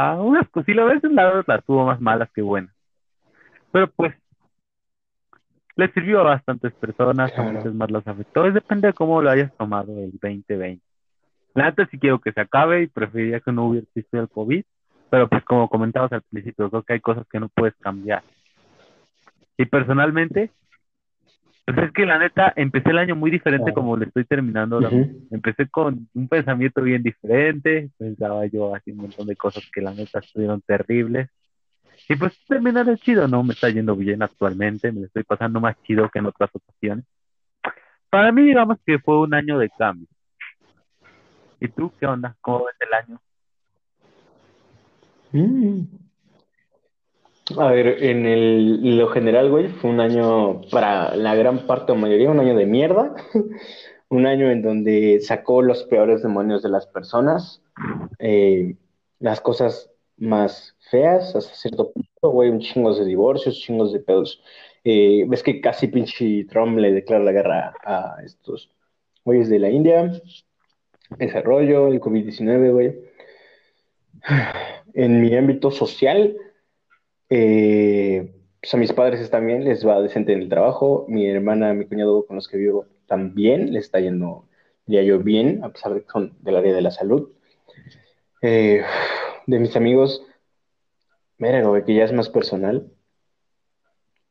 [0.00, 2.72] Ah, unas cosas, a veces la las tuvo más malas que buenas.
[3.72, 4.14] Pero pues,
[5.78, 8.50] le sirvió a bastantes personas, a muchas más las afectó.
[8.50, 10.80] depende de cómo lo hayas tomado el 2020.
[11.54, 14.64] La neta sí quiero que se acabe y preferiría que no hubiera existido el COVID,
[15.08, 18.24] pero pues como comentabas al principio, creo que hay cosas que no puedes cambiar.
[19.56, 20.50] Y personalmente,
[21.64, 24.90] pues es que la neta, empecé el año muy diferente como lo estoy terminando ahora.
[25.30, 29.94] Empecé con un pensamiento bien diferente, pensaba yo así un montón de cosas que la
[29.94, 31.30] neta estuvieron terribles.
[32.08, 33.42] Y pues terminar es chido, ¿no?
[33.42, 37.04] Me está yendo bien actualmente, me estoy pasando más chido que en otras ocasiones.
[38.08, 40.08] Para mí, digamos que fue un año de cambio.
[41.60, 42.36] ¿Y tú qué onda?
[42.40, 43.20] ¿Cómo ves el año?
[45.32, 45.82] Mm.
[47.58, 51.94] A ver, en el, lo general, güey, fue un año para la gran parte o
[51.94, 53.14] mayoría, un año de mierda.
[54.08, 57.62] un año en donde sacó los peores demonios de las personas,
[58.18, 58.76] eh,
[59.18, 64.42] las cosas más feas hasta cierto punto, güey, un chingos de divorcios, chingos de pedos.
[64.84, 68.70] Eh, ves que casi pinche Trump le declara la guerra a estos
[69.24, 70.12] güeyes de la India,
[71.18, 72.98] ese rollo, el COVID-19, güey.
[74.94, 76.36] En mi ámbito social,
[77.30, 81.06] eh, pues a mis padres bien, les va decente en el trabajo.
[81.08, 84.44] Mi hermana, mi cuñado con los que vivo también le está yendo,
[84.86, 87.30] ya yo bien, a pesar de que son del área de la salud.
[88.42, 88.82] Eh,
[89.48, 90.22] de mis amigos,
[91.38, 92.92] mira, que ya es más personal.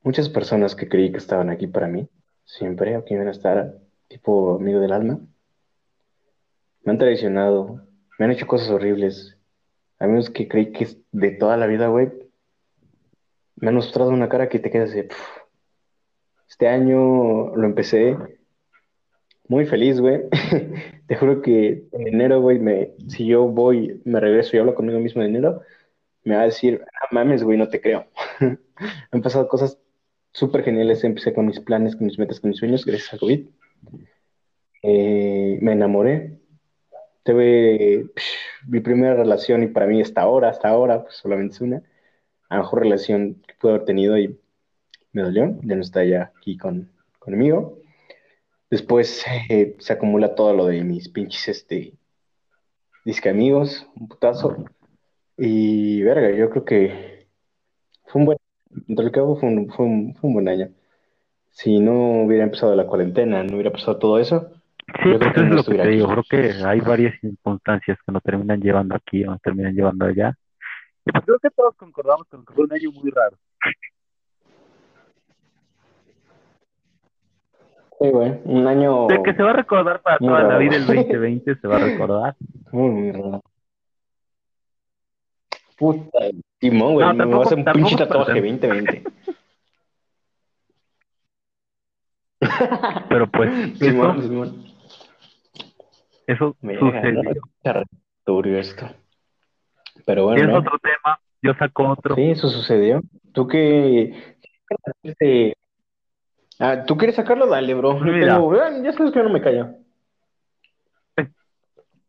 [0.04, 2.08] muchas personas que creí que estaban aquí para mí,
[2.46, 5.20] siempre, o que iban a estar, tipo amigo del alma,
[6.84, 7.82] me han traicionado,
[8.20, 9.36] me han hecho cosas horribles.
[9.98, 12.12] Amigos que creí que es de toda la vida, güey,
[13.56, 15.02] me han mostrado una cara que te queda así.
[16.48, 18.16] Este año lo empecé
[19.48, 20.24] muy feliz, güey.
[21.08, 25.00] te juro que en enero, güey, me, si yo voy, me regreso y hablo conmigo
[25.00, 25.62] mismo en enero,
[26.24, 28.08] me va a decir, ah, mames, güey, no te creo.
[29.12, 29.80] Han pasado cosas
[30.34, 31.04] súper geniales.
[31.04, 33.48] Empecé con mis planes, con mis metas, con mis sueños, gracias a COVID.
[34.84, 36.40] Eh, me enamoré.
[37.24, 38.06] Tuve
[38.68, 41.84] mi primera relación y para mí hasta ahora, hasta ahora, pues solamente es una,
[42.50, 44.40] la mejor relación que pude haber tenido y
[45.12, 45.58] me dolió.
[45.64, 47.80] Ya no está ya aquí con, conmigo.
[48.70, 51.94] Después eh, se acumula todo lo de mis pinches, este,
[53.06, 54.66] disque amigos, un putazo.
[55.38, 57.28] Y verga, yo creo que
[58.06, 58.38] fue un buen,
[58.70, 60.70] dentro del cabo fue un, fue un, fue un buen año.
[61.52, 64.52] Si no hubiera empezado la cuarentena, no hubiera pasado todo eso,
[64.88, 66.08] Sí, yo creo pues que es no lo que te digo.
[66.08, 70.34] Creo que hay varias circunstancias que nos terminan llevando aquí o nos terminan llevando allá.
[71.06, 73.38] Y pues creo que todos concordamos con que fue un año muy raro.
[78.00, 80.76] Sí, güey, un año De que se va a recordar para Muy toda la vida
[80.76, 82.36] el 2020, se va a recordar.
[82.72, 83.42] muy, muy raro.
[85.78, 86.20] Puta,
[86.60, 89.04] Timón, güey, No, me voy a hacer un pinche tatuaje para- 2020.
[93.10, 94.64] Pero pues, Simón, eso, Simón.
[96.28, 98.60] eso Mira, sucedió.
[98.60, 98.86] esto.
[100.06, 100.60] Pero bueno, es ¿no?
[100.60, 101.20] otro tema.
[101.42, 102.16] Yo saco otro.
[102.16, 103.02] Sí, eso sucedió.
[103.34, 104.36] ¿Tú qué?
[105.04, 105.56] este,
[106.60, 107.48] Ah, ¿tú quieres sacarlo?
[107.48, 108.00] Dale, bro.
[108.00, 108.36] Mira.
[108.36, 109.70] tengo- Ya sabes que yo no me callo.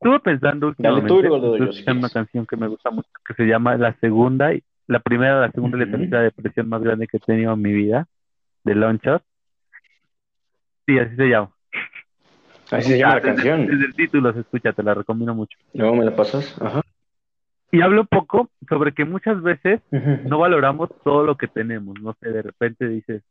[0.01, 3.45] Estuve pensando Dale tú doy yo, si una canción que me gusta mucho, que se
[3.47, 5.97] llama La Segunda, y la primera, la segunda y la Ujú.
[5.99, 8.07] tercera depresión más grande que he tenido en mi vida,
[8.63, 9.21] de Launcher.
[10.87, 11.51] Sí, así se llama.
[12.71, 13.67] Así se llama la Ah, desde- canción.
[13.67, 15.59] Desde el título se escucha, te la recomiendo mucho.
[15.75, 16.57] Luego me la pasas.
[16.63, 16.81] Ajá.
[17.73, 22.01] Y hablo un poco sobre que muchas veces no valoramos todo lo que tenemos.
[22.01, 23.23] No sé, de repente dices,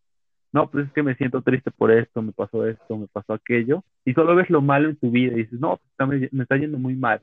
[0.57, 3.83] no, pues es que me siento triste por esto, me pasó esto, me pasó aquello.
[4.03, 6.43] Y solo ves lo malo en tu vida y dices, no, pues está- me, me
[6.43, 7.21] está yendo muy mal.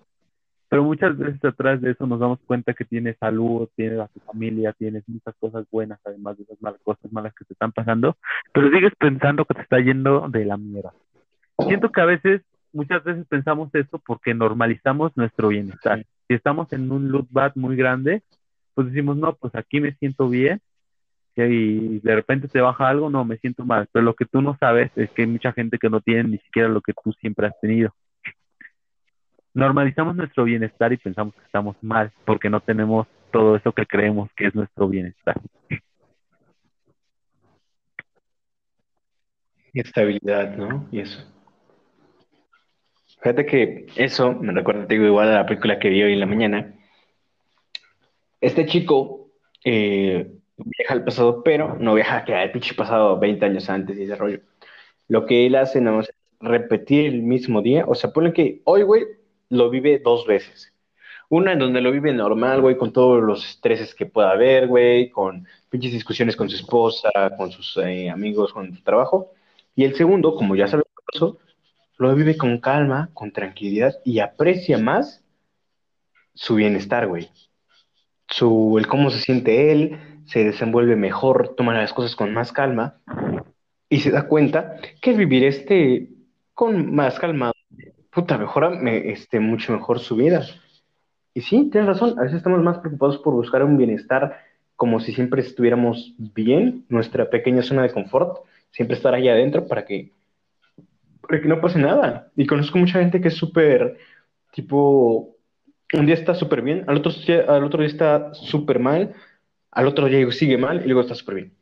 [0.68, 4.20] Pero muchas veces atrás de eso nos damos cuenta que tienes salud, tienes a tu
[4.20, 8.16] familia, tienes muchas cosas buenas, además de esas malas cosas malas que te están pasando,
[8.52, 10.92] pero sigues pensando que te está yendo de la mierda.
[11.66, 12.42] Siento que a veces,
[12.72, 16.06] muchas veces pensamos eso porque normalizamos nuestro bienestar.
[16.28, 18.22] Si estamos en un look bad muy grande,
[18.74, 20.60] pues decimos, no, pues aquí me siento bien,
[21.36, 23.88] y de repente te baja algo, no, me siento mal.
[23.92, 26.38] Pero lo que tú no sabes es que hay mucha gente que no tiene ni
[26.38, 27.94] siquiera lo que tú siempre has tenido.
[29.52, 34.30] Normalizamos nuestro bienestar y pensamos que estamos mal porque no tenemos todo eso que creemos
[34.36, 35.40] que es nuestro bienestar.
[39.72, 40.88] Estabilidad, ¿no?
[40.92, 41.20] Y eso.
[43.20, 46.20] Fíjate que eso me recuerda, te digo, igual a la película que vi hoy en
[46.20, 46.74] la mañana.
[48.40, 49.30] Este chico
[49.64, 54.04] eh, viaja al pasado, pero no viaja que al pinche pasado 20 años antes y
[54.04, 54.40] ese rollo.
[55.08, 57.84] Lo que él hace nada más es repetir el mismo día.
[57.86, 59.04] O sea, ponle que hoy, güey,
[59.48, 60.72] lo vive dos veces.
[61.28, 65.10] Una en donde lo vive normal, güey, con todos los estreses que pueda haber, güey,
[65.10, 69.32] con pinches discusiones con su esposa, con sus eh, amigos, con su trabajo.
[69.74, 71.38] Y el segundo, como ya sabe lo que pasó,
[71.98, 75.24] lo vive con calma, con tranquilidad y aprecia más
[76.34, 77.30] su bienestar, güey.
[78.28, 83.00] Su, el cómo se siente él, se desenvuelve mejor, toma las cosas con más calma
[83.88, 86.08] y se da cuenta que vivir este
[86.54, 87.52] con más calma,
[88.10, 90.44] puta, mejora me- este, mucho mejor su vida.
[91.34, 94.38] Y sí, tienes razón, a veces estamos más preocupados por buscar un bienestar
[94.76, 98.38] como si siempre estuviéramos bien, nuestra pequeña zona de confort,
[98.70, 100.10] siempre estar ahí adentro para que,
[101.22, 102.30] para que no pase nada.
[102.37, 103.96] Y conozco mucha gente que es súper,
[104.52, 105.37] tipo,
[105.92, 109.14] un día está súper bien, al otro, día- al otro día está súper mal,
[109.74, 111.52] al otro día sigue mal y luego está súper bien,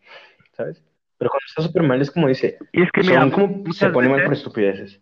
[0.52, 0.82] ¿sabes?
[1.18, 4.08] Pero cuando está súper mal es como dice, Y es que, mira, como se pone
[4.08, 5.00] mal por estupideces.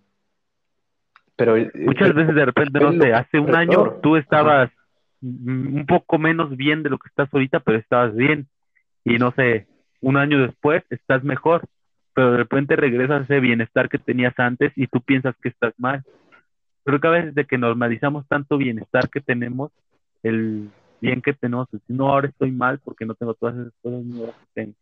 [1.37, 4.71] Pero eh, Muchas veces de repente, no sé, hace un año tú estabas
[5.23, 8.49] un poco menos bien de lo que estás ahorita, pero estabas bien.
[9.05, 9.67] Y no sé,
[10.01, 11.63] un año después estás mejor,
[12.15, 15.73] pero de repente regresas a ese bienestar que tenías antes y tú piensas que estás
[15.79, 16.05] mal.
[16.85, 19.73] Creo que a veces de que normalizamos tanto bienestar que tenemos,
[20.23, 20.69] el
[21.01, 24.37] bien que tenemos, es, no, ahora estoy mal porque no tengo todas esas cosas nuevas
[24.37, 24.75] que tengo.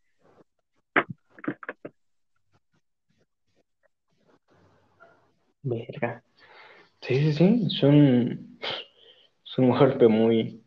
[5.63, 6.23] Verga.
[7.01, 8.59] Sí, sí, sí, es un,
[9.45, 10.63] es un golpe muy,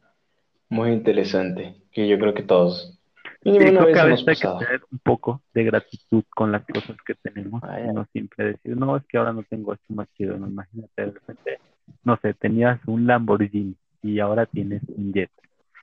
[0.70, 3.02] muy interesante que yo creo que todos
[3.44, 6.96] Sí, creo que a veces hay que tener un poco de gratitud con las cosas
[7.04, 10.38] que tenemos y no siempre decir, no, es que ahora no tengo esto más chido,
[10.38, 11.60] no, imagínate, de repente,
[12.04, 15.32] no sé, tenías un Lamborghini y ahora tienes un jet.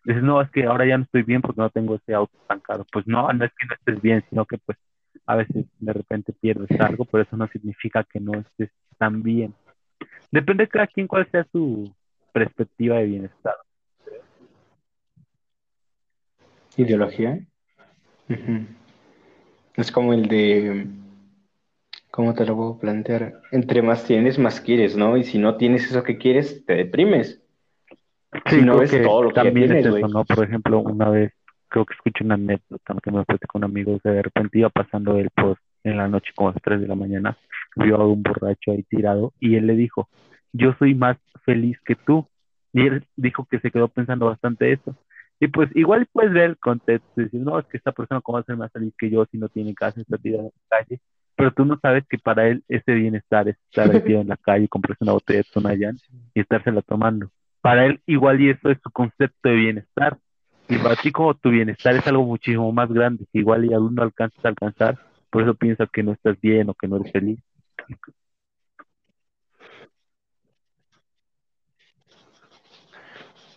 [0.05, 2.61] Dices, no, es que ahora ya no estoy bien porque no tengo ese auto tan
[2.61, 2.87] caro.
[2.93, 4.79] Pues no, no es que no estés bien, sino que pues
[5.27, 9.55] a veces de repente pierdes algo, pero eso no significa que no estés tan bien.
[10.31, 11.93] Depende de cada quien cuál sea su
[12.33, 13.55] perspectiva de bienestar.
[16.77, 17.41] Ideología.
[19.75, 20.87] Es como el de,
[22.11, 23.41] ¿cómo te lo puedo plantear?
[23.53, 25.17] Entre más tienes, más quieres, ¿no?
[25.17, 27.43] Y si no tienes eso que quieres, te deprimes.
[28.47, 30.25] Si no ves todo lo que también es eso, ¿no?
[30.25, 31.33] Por ejemplo, una vez
[31.69, 35.17] creo que escuché una anécdota que me fue con amigos que de repente iba pasando
[35.17, 37.37] el post en la noche como a las 3 de la mañana,
[37.77, 40.09] vio a un borracho ahí tirado y él le dijo,
[40.53, 42.27] yo soy más feliz que tú.
[42.73, 44.95] Y él dijo que se quedó pensando bastante eso.
[45.41, 48.37] Y pues igual puedes ver el contexto y decir, no, es que esta persona cómo
[48.37, 50.79] va a ser más feliz que yo si no tiene casa, está tirada en la
[50.79, 51.01] calle.
[51.37, 54.69] Pero tú no sabes que para él ese bienestar es estar tirado en la calle,
[54.69, 55.97] comprarse una botella de Tonayan
[56.35, 57.31] y estársela tomando.
[57.61, 60.19] Para él igual y eso es su concepto de bienestar.
[60.69, 63.95] Y para ti como tu bienestar es algo muchísimo más grande, que igual y aún
[63.95, 64.99] no alcanzas a alcanzar,
[65.31, 67.39] por eso piensas que no estás bien o que no eres feliz.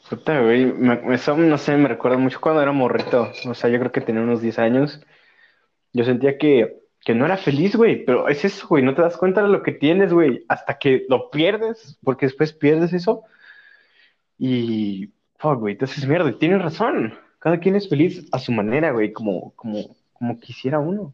[0.09, 0.73] Puta, güey,
[1.13, 3.31] eso no sé, me recuerda mucho cuando era morrito.
[3.47, 5.01] O sea, yo creo que tenía unos 10 años.
[5.93, 9.15] Yo sentía que, que no era feliz, güey, pero es eso, güey, no te das
[9.15, 13.23] cuenta de lo que tienes, güey, hasta que lo pierdes, porque después pierdes eso.
[14.43, 17.13] Y, fuck, güey, entonces mierda, tienes razón.
[17.37, 21.13] Cada quien es feliz a su manera, güey, como, como, como quisiera uno.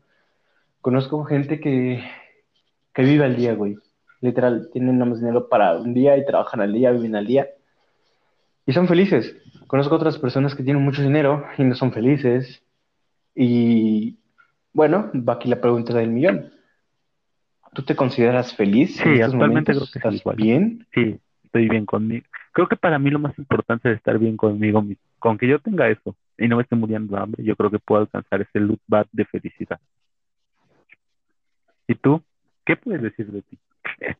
[0.80, 2.01] Conozco gente que,
[2.93, 3.75] que vive al día, güey.
[4.21, 7.47] Literal, tienen nada más dinero para un día y trabajan al día, viven al día
[8.67, 9.36] y son felices.
[9.65, 12.61] Conozco otras personas que tienen mucho dinero y no son felices.
[13.34, 14.19] Y
[14.73, 16.51] bueno, va aquí la pregunta del millón.
[17.73, 18.97] ¿Tú te consideras feliz?
[18.97, 20.86] Sí, actualmente creo que estás bien.
[20.93, 22.25] Sí, estoy bien conmigo.
[22.58, 24.84] Creo que para mí lo más importante es estar bien conmigo
[25.20, 27.78] Con que yo tenga eso y no me esté muriendo de hambre, yo creo que
[27.78, 29.80] puedo alcanzar ese look bad de felicidad.
[31.88, 32.24] ¿Y tú?
[32.66, 33.60] ¿Qué puedes decir de ti?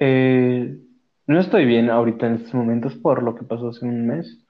[0.00, 0.78] Eh,
[1.26, 4.42] no estoy bien ahorita en estos momentos por lo que pasó hace un mes.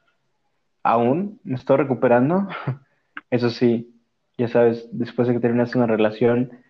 [0.85, 2.47] Aún me estoy recuperando.
[3.31, 3.93] Eso sí,
[4.39, 6.63] ya sabes, después de que terminas una relación,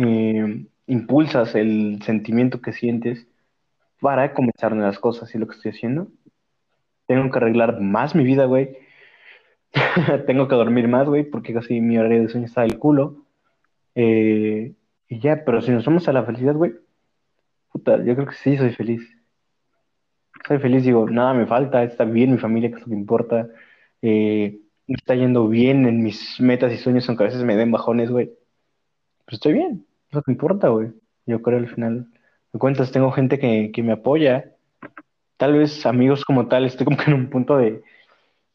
[0.00, 3.26] eh, impulsas el sentimiento que sientes
[4.00, 6.08] para comenzar nuevas cosas y lo que estoy haciendo.
[7.06, 8.76] Tengo que arreglar más mi vida, güey.
[10.26, 13.26] Tengo que dormir más, güey, porque casi mi horario de sueño está del culo.
[13.94, 14.74] Eh,
[15.08, 16.74] y ya, pero si nos vamos a la felicidad, güey,
[17.74, 19.02] yo creo que sí, soy feliz.
[20.46, 23.48] Soy feliz, digo, nada me falta, está bien mi familia, que es lo que importa.
[24.02, 28.10] Eh, está yendo bien en mis metas y sueños, aunque a veces me den bajones,
[28.10, 28.26] güey.
[29.24, 30.92] Pero estoy bien, lo que importa, güey.
[31.26, 32.06] Yo creo al final
[32.52, 34.52] me cuentas, tengo gente que, que me apoya.
[35.36, 37.82] Tal vez amigos como tal, estoy como que en un punto de,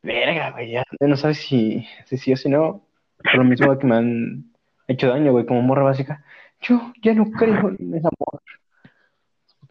[0.02, 2.84] verga, güey, ya no sabes si, si o si no.
[3.18, 4.52] Por lo mismo que me han
[4.88, 6.24] hecho daño, güey, como morra básica.
[6.62, 8.42] Yo ya no creo en el amor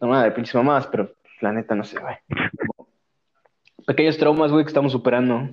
[0.07, 2.15] no de pinches mamás, pero la neta no sé, güey.
[3.85, 5.49] Pequeños traumas, güey, que estamos superando.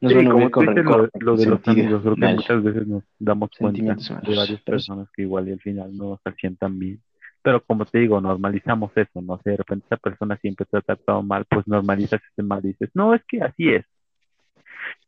[0.00, 3.94] Sí, como con rencor, lo, de los amigos, creo que muchas veces nos damos cuenta
[4.22, 7.02] de varias personas que igual y al final no se sientan bien.
[7.42, 9.38] Pero como te digo, normalizamos eso, ¿no?
[9.42, 12.68] sé, de repente esa persona siempre te ha tratado mal, pues normalizas ese mal y
[12.68, 13.84] dices, no, es que así es.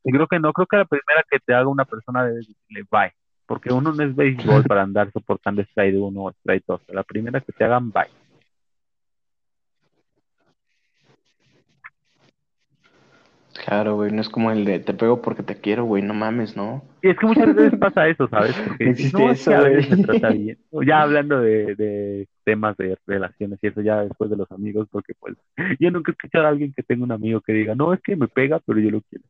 [0.04, 2.86] Y creo que no, creo que la primera que te haga una persona debe decirle
[2.90, 3.12] bye,
[3.46, 6.82] porque uno no es béisbol para andar soportando strike uno o strike dos.
[6.88, 8.08] La primera que te hagan bye.
[13.52, 16.56] Claro, güey, no es como el de te pego porque te quiero, güey, no mames,
[16.56, 16.82] ¿no?
[17.02, 18.56] Y es que muchas veces pasa eso, ¿sabes?
[18.66, 20.56] Porque Existe eso, güey.
[20.86, 25.12] Ya hablando de, de, temas de relaciones y eso, ya después de los amigos, porque
[25.18, 25.36] pues
[25.78, 28.16] yo nunca he escuchado a alguien que tenga un amigo que diga, no, es que
[28.16, 29.24] me pega, pero yo lo quiero.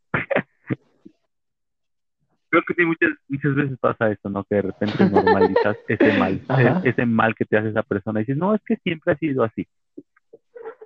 [2.49, 4.45] Creo que sí, muchas, muchas veces pasa eso, ¿no?
[4.45, 6.41] Que de repente normalizas ese mal,
[6.85, 9.43] ese mal que te hace esa persona y dices, no, es que siempre ha sido
[9.43, 9.67] así.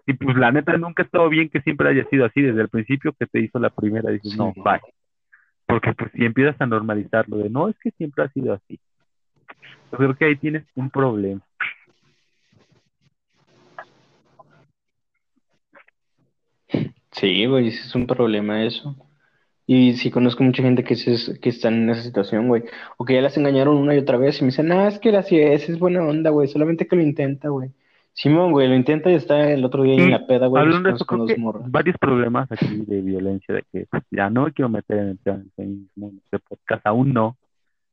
[0.07, 2.41] Y pues la neta nunca ha estado bien que siempre haya sido así.
[2.41, 4.81] Desde el principio que te hizo la primera, dices, no, bye.
[5.67, 8.79] Porque pues si empiezas a normalizarlo de, no, es que siempre ha sido así.
[9.91, 11.43] Yo creo que ahí tienes un problema.
[17.13, 18.95] Sí, güey, es un problema eso.
[19.67, 22.65] Y sí conozco mucha gente que, se, que está en esa situación, güey.
[22.99, 25.11] O que ya las engañaron una y otra vez y me dicen, ah, es que
[25.11, 26.47] la es, es buena onda, güey.
[26.49, 27.71] Solamente que lo intenta, güey.
[28.17, 30.89] Simón, güey, lo intenta y está el otro día en Y la peda, güey, hablando
[30.89, 34.45] de eso, con creo que varios problemas aquí de violencia, de que pues, ya no
[34.45, 37.37] me quiero meter en el tema del feminismo en este podcast, aún no,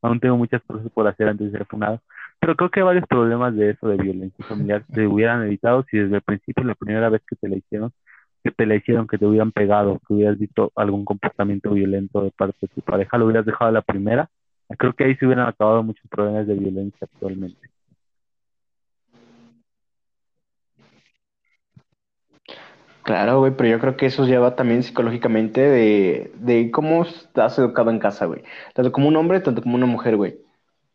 [0.00, 2.00] aún tengo muchas cosas por hacer antes de ser funado,
[2.40, 6.16] pero creo que varios problemas de eso, de violencia familiar, se hubieran evitado si desde
[6.16, 7.92] el principio, la primera vez que te la hicieron,
[8.42, 12.30] que te la hicieron, que te hubieran pegado, que hubieras visto algún comportamiento violento de
[12.30, 14.30] parte de tu pareja, lo hubieras dejado a la primera,
[14.78, 17.73] creo que ahí se hubieran acabado muchos problemas de violencia actualmente.
[23.04, 27.58] Claro, güey, pero yo creo que eso ya va también psicológicamente de, de cómo estás
[27.58, 28.42] educado en casa, güey.
[28.72, 30.38] Tanto como un hombre, tanto como una mujer, güey.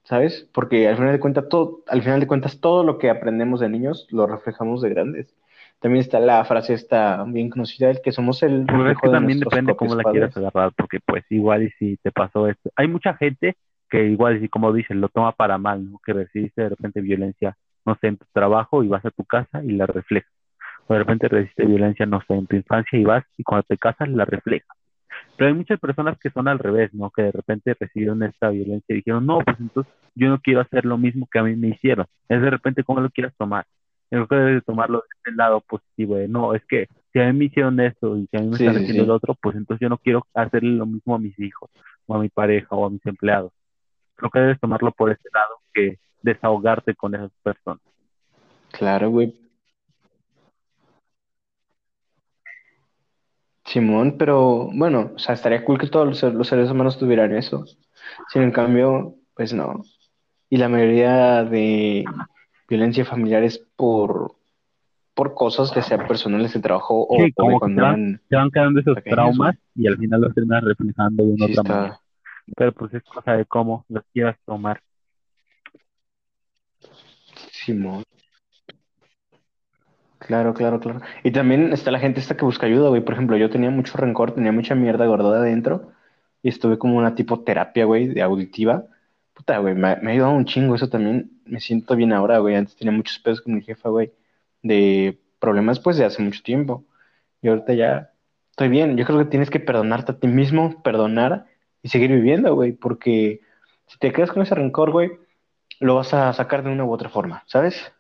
[0.03, 0.49] ¿Sabes?
[0.51, 3.69] Porque al final de cuentas, todo, al final de cuentas, todo lo que aprendemos de
[3.69, 5.35] niños lo reflejamos de grandes.
[5.79, 9.07] También está la frase esta bien conocida, el que somos el Pero es reflejo que
[9.09, 12.71] de también depende cómo la quieras agarrar, porque pues igual y si te pasó esto,
[12.75, 13.55] hay mucha gente
[13.87, 15.99] que igual y como dices, lo toma para mal, ¿no?
[16.03, 17.55] Que recibiste de repente violencia,
[17.85, 20.38] no sé, en tu trabajo y vas a tu casa y la reflejas.
[20.89, 23.77] O de repente recibiste violencia, no sé, en tu infancia y vas y cuando te
[23.77, 24.75] casas la reflejas.
[25.37, 27.11] Pero hay muchas personas que son al revés, ¿no?
[27.11, 30.85] Que de repente recibieron esta violencia y dijeron, no, pues entonces yo no quiero hacer
[30.85, 32.07] lo mismo que a mí me hicieron.
[32.27, 33.65] Es de repente cómo lo quieras tomar.
[34.09, 37.19] Yo creo que debes de tomarlo desde el lado positivo de, no, es que si
[37.19, 39.05] a mí me hicieron esto y si a mí me Sí, están haciendo sí.
[39.05, 41.69] el otro, pues entonces yo no quiero hacerle lo mismo a mis hijos,
[42.07, 43.53] o a mi pareja, o a mis empleados.
[44.15, 47.83] Creo que debes tomarlo por ese lado que desahogarte con esas personas.
[48.71, 49.48] Claro, güey.
[53.69, 57.35] Simón, pero bueno, o sea, estaría cool que todos los, ser- los seres humanos tuvieran
[57.35, 57.65] eso.
[58.33, 59.83] Sin en cambio, pues no.
[60.49, 62.03] Y la mayoría de
[62.67, 64.33] violencia familiar es por,
[65.13, 67.93] por cosas que sean personales de trabajo o, Sí, o de como que cuando van,
[67.93, 71.45] eran te van quedando esos pequeños, traumas y al final los terminas reflejando de una
[71.45, 71.73] Sí otra está.
[71.75, 71.99] manera.
[72.55, 74.81] Pero pues es cosa de cómo los quieras tomar.
[77.51, 78.03] Simón.
[80.29, 81.01] Claro, claro, claro.
[81.23, 83.01] Y también está la gente esta que busca ayuda, güey.
[83.03, 85.91] Por ejemplo, yo tenía mucho rencor, tenía mucha mierda guardada adentro
[86.43, 88.85] y estuve como una tipo terapia, güey, de auditiva.
[89.33, 91.31] Puta, güey, me, me ha ayudado un chingo eso también.
[91.45, 92.55] Me siento bien ahora, güey.
[92.55, 94.11] Antes tenía muchos pedos con mi jefa, güey,
[94.61, 96.85] de problemas, pues, de hace mucho tiempo.
[97.41, 98.11] Y ahorita ya
[98.51, 98.97] estoy bien.
[98.97, 101.47] Yo creo que tienes que perdonarte a ti mismo, perdonar
[101.81, 103.41] y seguir viviendo, güey, porque
[103.87, 105.11] si te quedas con ese rencor, güey,
[105.79, 107.91] lo vas a sacar de una u otra forma, ¿sabes?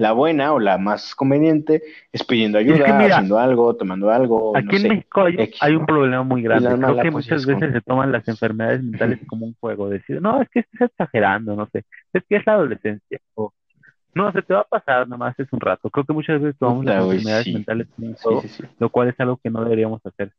[0.00, 4.10] La buena o la más conveniente es pidiendo es ayuda, que mira, haciendo algo, tomando
[4.10, 4.88] algo, Aquí no en sé.
[4.88, 5.80] México hay, X, hay ¿no?
[5.80, 6.68] un problema muy grande.
[6.68, 9.90] Creo mala, que pues muchas es veces se toman las enfermedades mentales como un juego.
[9.90, 11.84] Decir, no, es que estás exagerando, no sé.
[12.14, 13.20] Es que es la adolescencia.
[13.34, 13.52] O,
[14.14, 15.90] no, se te va a pasar, nomás es un rato.
[15.90, 17.52] Creo que muchas veces tomamos las enfermedades sí.
[17.52, 18.64] mentales como un juego, sí, sí.
[18.78, 20.32] lo cual es algo que no deberíamos hacer.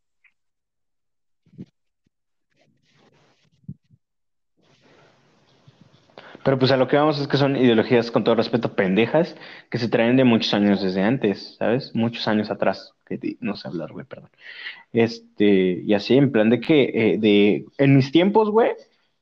[6.44, 9.36] Pero pues a lo que vamos es que son ideologías, con todo respeto, pendejas,
[9.70, 11.94] que se traen de muchos años desde antes, ¿sabes?
[11.94, 12.94] Muchos años atrás.
[13.06, 14.30] Que no sé hablar, güey, perdón.
[14.92, 18.72] Este, y así, en plan de que, eh, de, en mis tiempos, güey,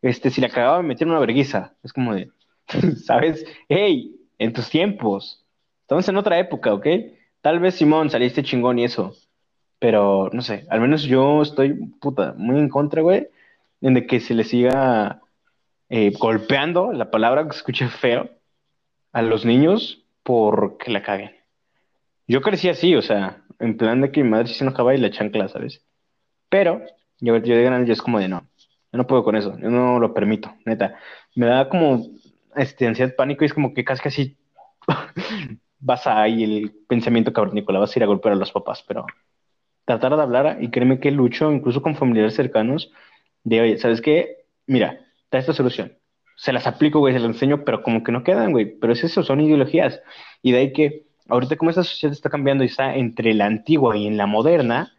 [0.01, 1.73] este, si la cagaba me metían una verguiza.
[1.83, 2.31] Es como de,
[3.03, 3.45] ¿sabes?
[3.67, 5.45] Hey, en tus tiempos.
[5.81, 6.87] Estamos en otra época, ¿ok?
[7.41, 9.13] Tal vez, Simón, saliste chingón y eso.
[9.79, 13.27] Pero, no sé, al menos yo estoy, puta, muy en contra, güey,
[13.81, 15.21] en de que se le siga
[15.89, 18.29] eh, golpeando, la palabra que se escuche feo,
[19.11, 21.35] a los niños porque la caguen.
[22.27, 25.09] Yo crecí así, o sea, en plan de que mi madre se enojaba y la
[25.09, 25.83] chancla, ¿sabes?
[26.49, 26.81] Pero
[27.19, 28.47] yo, yo de grande yo es como de no,
[28.91, 30.95] yo no puedo con eso, yo no lo permito, neta.
[31.35, 32.05] Me da como
[32.55, 34.37] este, ansiedad, pánico y es como que casi casi
[35.79, 39.05] vas ahí el pensamiento cavernícola, vas a ir a golpear a los papás, pero
[39.85, 42.91] tratar de hablar y créeme que lucho incluso con familiares cercanos
[43.43, 44.45] de, oye, ¿sabes qué?
[44.67, 44.99] Mira,
[45.31, 45.93] da esta solución.
[46.35, 48.77] Se las aplico, güey, se las enseño, pero como que no quedan, güey.
[48.79, 50.01] Pero es eso, son ideologías.
[50.41, 53.95] Y de ahí que ahorita como esta sociedad está cambiando y está entre la antigua
[53.97, 54.93] y en la moderna,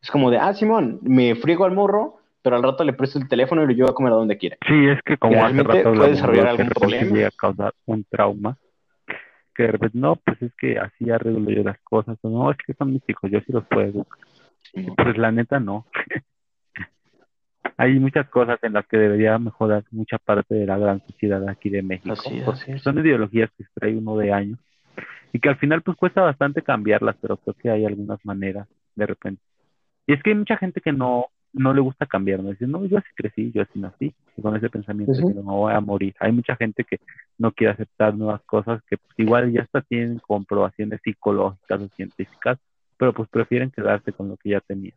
[0.00, 3.28] es como de, ah, Simón, me friego al morro, pero al rato le presto el
[3.28, 4.56] teléfono y lo llevo a comer a donde quiera.
[4.66, 7.14] Sí, es que como hace rato puede desarrollar algún problema.
[7.14, 8.58] llega a causar un trauma.
[9.54, 12.18] Que de repente, no, pues es que así arreglo yo las cosas.
[12.22, 14.18] O no, es que son mis hijos, yo sí los puedo educar.
[14.96, 15.86] Pues la neta, no.
[17.76, 21.70] Hay muchas cosas en las que debería mejorar mucha parte de la gran sociedad aquí
[21.70, 22.12] de México.
[22.12, 22.82] Así es, porque así es.
[22.82, 24.58] Son ideologías que se trae uno de años
[25.32, 29.06] y que al final pues cuesta bastante cambiarlas, pero creo que hay algunas maneras de
[29.06, 29.42] repente.
[30.06, 32.84] Y es que hay mucha gente que no no le gusta cambiar, no dice, no,
[32.84, 35.72] yo así crecí, yo así nací, y con ese pensamiento Pues de que no voy
[35.72, 36.14] a morir.
[36.18, 36.98] Hay mucha gente que
[37.38, 42.58] no quiere aceptar nuevas cosas que pues, igual ya hasta tienen comprobaciones psicológicas o científicas,
[42.96, 44.96] pero pues prefieren quedarse con lo que ya tenían.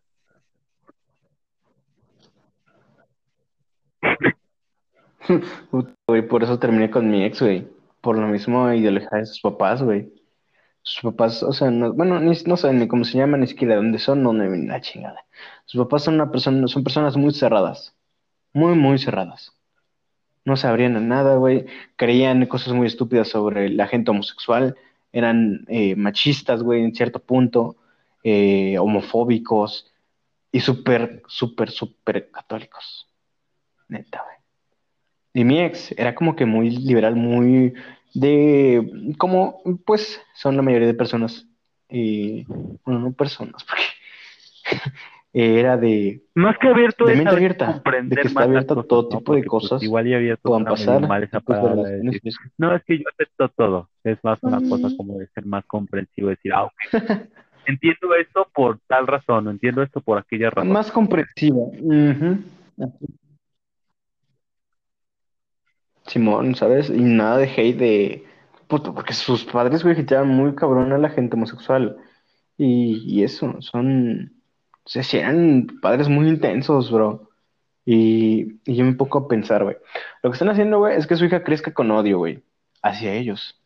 [6.08, 7.68] Güey, por eso terminé con mi ex, güey.
[8.02, 10.14] Por lo mismo ideología de sus papás, güey.
[10.82, 13.74] Sus papás, o sea, no, bueno, ni, no saben ni cómo se llaman, ni siquiera
[13.76, 15.26] de dónde son, no, no, la chingada.
[15.66, 17.96] Sus papás son una persona, son personas muy cerradas,
[18.54, 19.54] muy, muy cerradas.
[20.46, 21.66] No sabrían nada, güey.
[21.98, 24.78] Creían cosas muy estúpidas sobre la gente homosexual.
[25.12, 27.76] Eran eh, machistas, güey, en cierto punto,
[28.24, 29.92] eh, homofóbicos
[30.52, 33.10] y súper, súper, súper católicos.
[33.90, 34.37] Neta, güey.
[35.38, 37.72] Y mi ex era como que muy liberal, muy
[38.16, 41.46] de, como, pues, son la mayoría de personas.
[41.88, 42.44] Y,
[42.84, 43.84] bueno, no personas, porque
[45.34, 46.24] era de...
[46.34, 49.44] Más que abierto, de mente abierta, de comprender que está abierta a todo tipo de
[49.44, 51.08] pues, cosas igual ya había puedan pasar.
[51.08, 53.90] mal esa y pues, palabra de decir, y no, es que yo acepto todo.
[54.04, 54.98] Es más una cosa Mm.
[54.98, 56.74] como de ser más comprensivo, decir, ah, ok,
[57.68, 60.72] entiendo esto por tal razón, entiendo esto por aquella razón.
[60.72, 61.60] Más comprensiva.
[61.60, 62.40] Ujú.
[66.08, 66.90] Simón, ¿sabes?
[66.90, 68.24] Y nada de hate de...
[68.68, 71.98] Puto, porque sus padres, güey, hateaban muy cabrón a la gente homosexual.
[72.58, 74.34] Y, y eso, son...
[74.84, 77.30] O eran padres muy intensos, bro.
[77.86, 79.78] Y, y yo me pongo a pensar, güey.
[80.22, 82.44] Lo que están haciendo, güey, es que su hija crezca con odio, güey,
[82.82, 83.62] hacia ellos,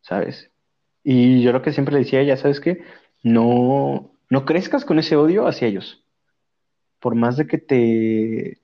[0.00, 0.50] ¿sabes?
[1.04, 2.82] Y yo lo que siempre le decía a ella, ¿sabes qué?
[3.22, 6.04] No, no crezcas con ese odio hacia ellos.
[6.98, 8.60] Por más de que te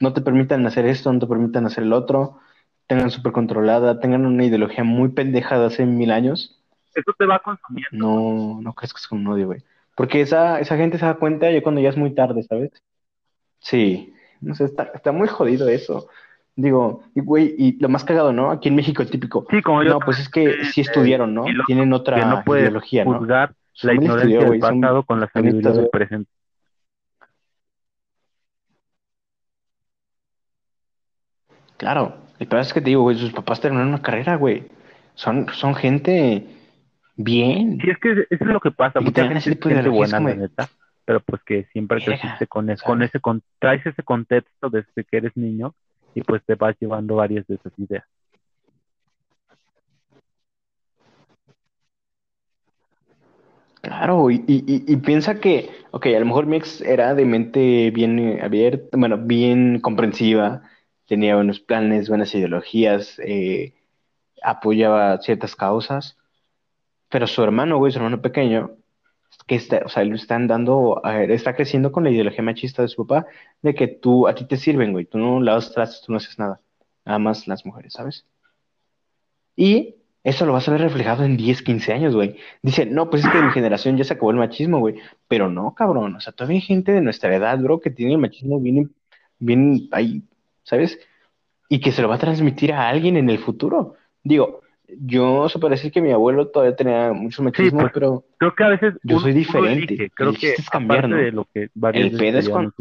[0.00, 2.38] no te permitan hacer esto, no te permitan hacer el otro,
[2.86, 6.60] tengan súper controlada, tengan una ideología muy pendeja de hace mil años,
[6.94, 7.90] Eso te va consumiendo.
[7.92, 9.62] no, no crezcas con un odio, güey.
[9.94, 12.70] Porque esa, esa gente se da cuenta ya cuando ya es muy tarde, ¿sabes?
[13.60, 16.08] Sí, no sé, está, está muy jodido eso.
[16.56, 18.50] Digo, y güey, y lo más cagado, ¿no?
[18.50, 21.46] Aquí en México el típico, Sí, como yo no, pues es que sí estudiaron, ¿no?
[21.48, 23.18] lo- Tienen que otra no puedes ideología, ¿no?
[23.18, 26.30] juzgar la ignorancia estudió, del son pasado con la sabiduría planetas, del presente.
[31.80, 34.64] Claro, el peor es que te digo, güey, sus papás terminaron una carrera, güey.
[35.14, 36.44] Son, son gente
[37.16, 37.78] bien.
[37.80, 39.00] Sí, es que eso es lo que pasa.
[39.00, 40.68] Y Mucha gente ese es tipo de gente buena, como neta,
[41.06, 45.16] pero pues que siempre creciste con, es- con ese, con, traes ese contexto desde que
[45.16, 45.74] eres niño
[46.14, 48.04] y pues te vas llevando varias de esas ideas.
[53.80, 57.24] Claro, y, y, y- y piensa que, ok, a lo mejor mi ex era de
[57.24, 60.60] mente bien eh, abierta, bueno, bien comprensiva,
[61.10, 63.74] tenía buenos planes, buenas ideologías, eh,
[64.44, 66.16] apoyaba ciertas causas,
[67.08, 68.76] pero su hermano, güey, su hermano pequeño,
[69.48, 73.04] que está, o sea, le están dando, está creciendo con la ideología machista de su
[73.06, 73.26] papá,
[73.60, 76.38] de que tú, a ti te sirven, güey, tú no lavas trastes, tú no haces
[76.38, 76.60] nada,
[77.04, 78.24] nada más las mujeres, ¿sabes?
[79.56, 82.36] Y eso lo vas a ver reflejado en 10, 15 años, güey.
[82.62, 84.96] Dice, no, pues es que mi generación ya se acabó el machismo, güey.
[85.28, 86.14] Pero no, cabrón.
[86.14, 88.94] O sea, todavía hay gente de nuestra edad, bro, que tiene el machismo bien,
[89.38, 90.22] bien ahí,
[90.70, 90.98] ¿sabes?
[91.68, 93.94] Y que se lo va a transmitir a alguien en el futuro.
[94.22, 94.60] Digo,
[94.98, 98.64] yo se puede decir que mi abuelo todavía tenía mucho machismo, pues, pero Creo que
[98.64, 99.94] a veces Yo soy diferente.
[99.94, 100.10] elige.
[100.10, 102.72] Creo que es cambiar, de lo que el pedo es cuando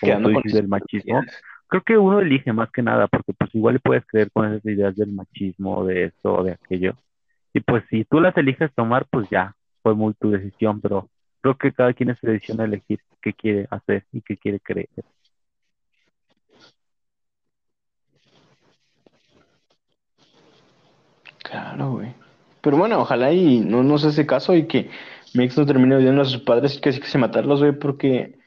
[0.00, 1.22] quedando tú con del machismo,
[1.66, 4.94] creo que uno elige más que nada, porque pues igual puedes creer con esas ideas
[4.96, 6.94] del machismo, de esto de aquello.
[7.52, 11.08] Y pues si tú las eliges tomar, pues ya, fue muy tu decisión, pero
[11.40, 14.60] creo que cada quien es su decisión a elegir qué quiere hacer y qué quiere
[14.60, 14.88] creer.
[21.54, 22.12] Claro, güey.
[22.60, 24.90] Pero bueno, ojalá y no nos hace caso y que
[25.34, 27.78] mi ex no termine odiando a sus padres y que sí que se matarlos, güey,
[27.78, 28.38] porque,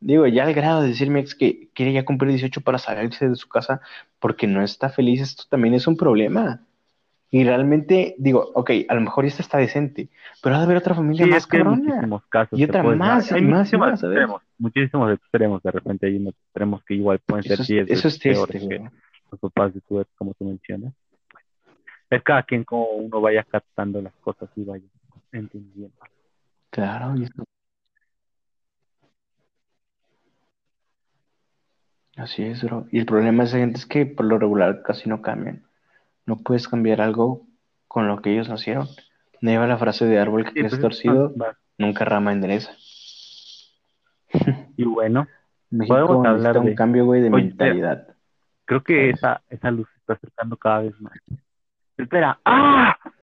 [0.00, 3.28] digo, ya al grado de decir mi ex que quiere ya cumplir 18 para salirse
[3.28, 3.80] de su casa
[4.18, 6.60] porque no está feliz, esto también es un problema.
[7.30, 10.08] Y realmente, digo, ok, a lo mejor esta está decente,
[10.42, 11.84] pero ha de haber otra familia Sí, más es que hay cabrona.
[11.84, 12.58] muchísimos casos.
[12.58, 13.40] Y otra más, dar.
[13.40, 14.02] y Hay más, y más,
[14.58, 15.62] muchísimos extremos.
[15.62, 18.78] De repente hay unos extremos que igual pueden ser es, 10 eso es triste, que
[18.78, 18.90] güey.
[19.30, 20.92] los papás de tu ex, como tú mencionas.
[22.10, 24.84] Es cada quien como uno vaya captando las cosas y vaya
[25.32, 25.96] entendiendo.
[26.70, 27.44] Claro, y eso-
[32.16, 32.86] así es, bro.
[32.90, 35.64] Y el problema de esa gente es que por lo regular casi no cambian.
[36.26, 37.46] No puedes cambiar algo
[37.88, 38.88] con lo que ellos nacieron.
[39.40, 41.34] No lleva la frase de árbol que Sí, crece pues, torcido,
[41.78, 42.72] nunca rama endereza.
[44.76, 45.26] Y bueno,
[45.70, 48.16] México Podemos hablar un cambio, güey, de Oye, mentalidad.
[48.64, 51.12] creo que esa, esa luz se está acercando cada vez más.
[51.98, 52.96] Espera, ¡ah!